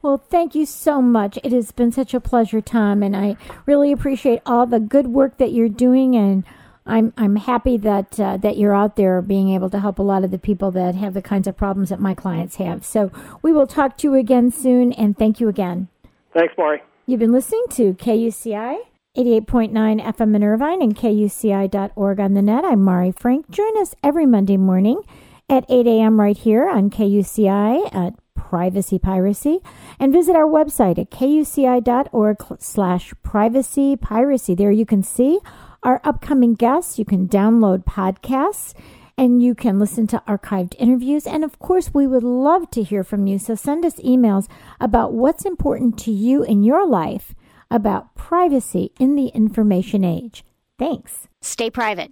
Well, 0.02 0.18
thank 0.18 0.56
you 0.56 0.66
so 0.66 1.02
much. 1.02 1.38
It 1.44 1.52
has 1.52 1.72
been 1.72 1.92
such 1.92 2.14
a 2.14 2.20
pleasure, 2.20 2.62
Tom, 2.62 3.04
and 3.04 3.16
I 3.16 3.38
really 3.66 3.92
appreciate 3.92 4.42
all 4.46 4.66
the 4.66 4.80
good 4.80 5.08
work 5.08 5.38
that 5.38 5.52
you're 5.52 5.70
doing. 5.70 6.16
And 6.16 6.44
I'm 6.86 7.14
I'm 7.18 7.36
happy 7.36 7.78
that 7.78 8.20
uh, 8.20 8.38
that 8.38 8.58
you're 8.58 8.76
out 8.76 8.96
there 8.96 9.22
being 9.22 9.50
able 9.50 9.70
to 9.70 9.80
help 9.80 10.00
a 10.00 10.04
lot 10.04 10.24
of 10.24 10.32
the 10.32 10.40
people 10.40 10.72
that 10.72 10.96
have 10.96 11.14
the 11.14 11.22
kinds 11.22 11.48
of 11.48 11.56
problems 11.56 11.90
that 11.90 12.00
my 12.00 12.16
clients 12.16 12.56
have. 12.56 12.84
So 12.84 13.12
we 13.44 13.52
will 13.52 13.68
talk 13.68 13.98
to 13.98 14.08
you 14.08 14.16
again 14.16 14.50
soon, 14.50 14.92
and 14.94 15.16
thank 15.16 15.40
you 15.40 15.48
again. 15.48 15.88
Thanks, 16.34 16.54
Mari. 16.58 16.82
You've 17.06 17.20
been 17.20 17.32
listening 17.32 17.66
to 17.72 17.94
KUCI 17.94 18.78
88.9 19.18 20.02
FM 20.02 20.36
in 20.36 20.44
Irvine 20.44 20.82
and 20.82 20.96
KUCI.org 20.96 22.20
on 22.20 22.34
the 22.34 22.42
net. 22.42 22.64
I'm 22.64 22.82
Mari 22.82 23.12
Frank. 23.12 23.50
Join 23.50 23.78
us 23.78 23.94
every 24.02 24.26
Monday 24.26 24.56
morning 24.56 25.02
at 25.50 25.66
8 25.70 25.86
a.m. 25.86 26.20
right 26.20 26.38
here 26.38 26.70
on 26.70 26.90
KUCI 26.90 27.94
at 27.94 28.14
Privacy 28.52 29.00
Piracy 29.00 29.60
and 29.98 30.12
visit 30.12 30.36
our 30.36 30.46
website 30.46 31.00
at 31.00 31.10
kuci.org 31.10 32.38
slash 32.60 33.14
privacy 33.24 33.96
piracy. 33.96 34.54
There 34.56 34.72
you 34.72 34.86
can 34.86 35.04
see 35.04 35.40
our 35.84 36.02
upcoming 36.04 36.56
guests. 36.56 37.00
You 37.00 37.06
can 37.06 37.30
download 37.30 37.86
podcasts 37.86 38.74
and 39.18 39.42
you 39.42 39.56
can 39.56 39.80
listen 39.80 40.06
to 40.08 40.22
archived 40.28 40.76
interviews. 40.78 41.26
And 41.26 41.46
of 41.46 41.60
course, 41.60 41.94
we 41.94 42.06
would 42.06 42.24
love 42.24 42.70
to 42.72 42.84
hear 42.84 43.06
from 43.06 43.26
you. 43.26 43.40
So 43.40 43.56
send 43.56 43.86
us 43.86 43.96
emails 44.02 44.50
about 44.82 45.14
what's 45.14 45.46
important 45.46 45.98
to 46.00 46.12
you 46.12 46.44
in 46.44 46.62
your 46.62 46.86
life 46.86 47.34
about 47.70 48.16
privacy 48.16 48.92
in 49.00 49.16
the 49.16 49.28
information 49.28 50.04
age. 50.04 50.44
Thanks. 50.78 51.30
Stay 51.40 51.70
private. 51.70 52.12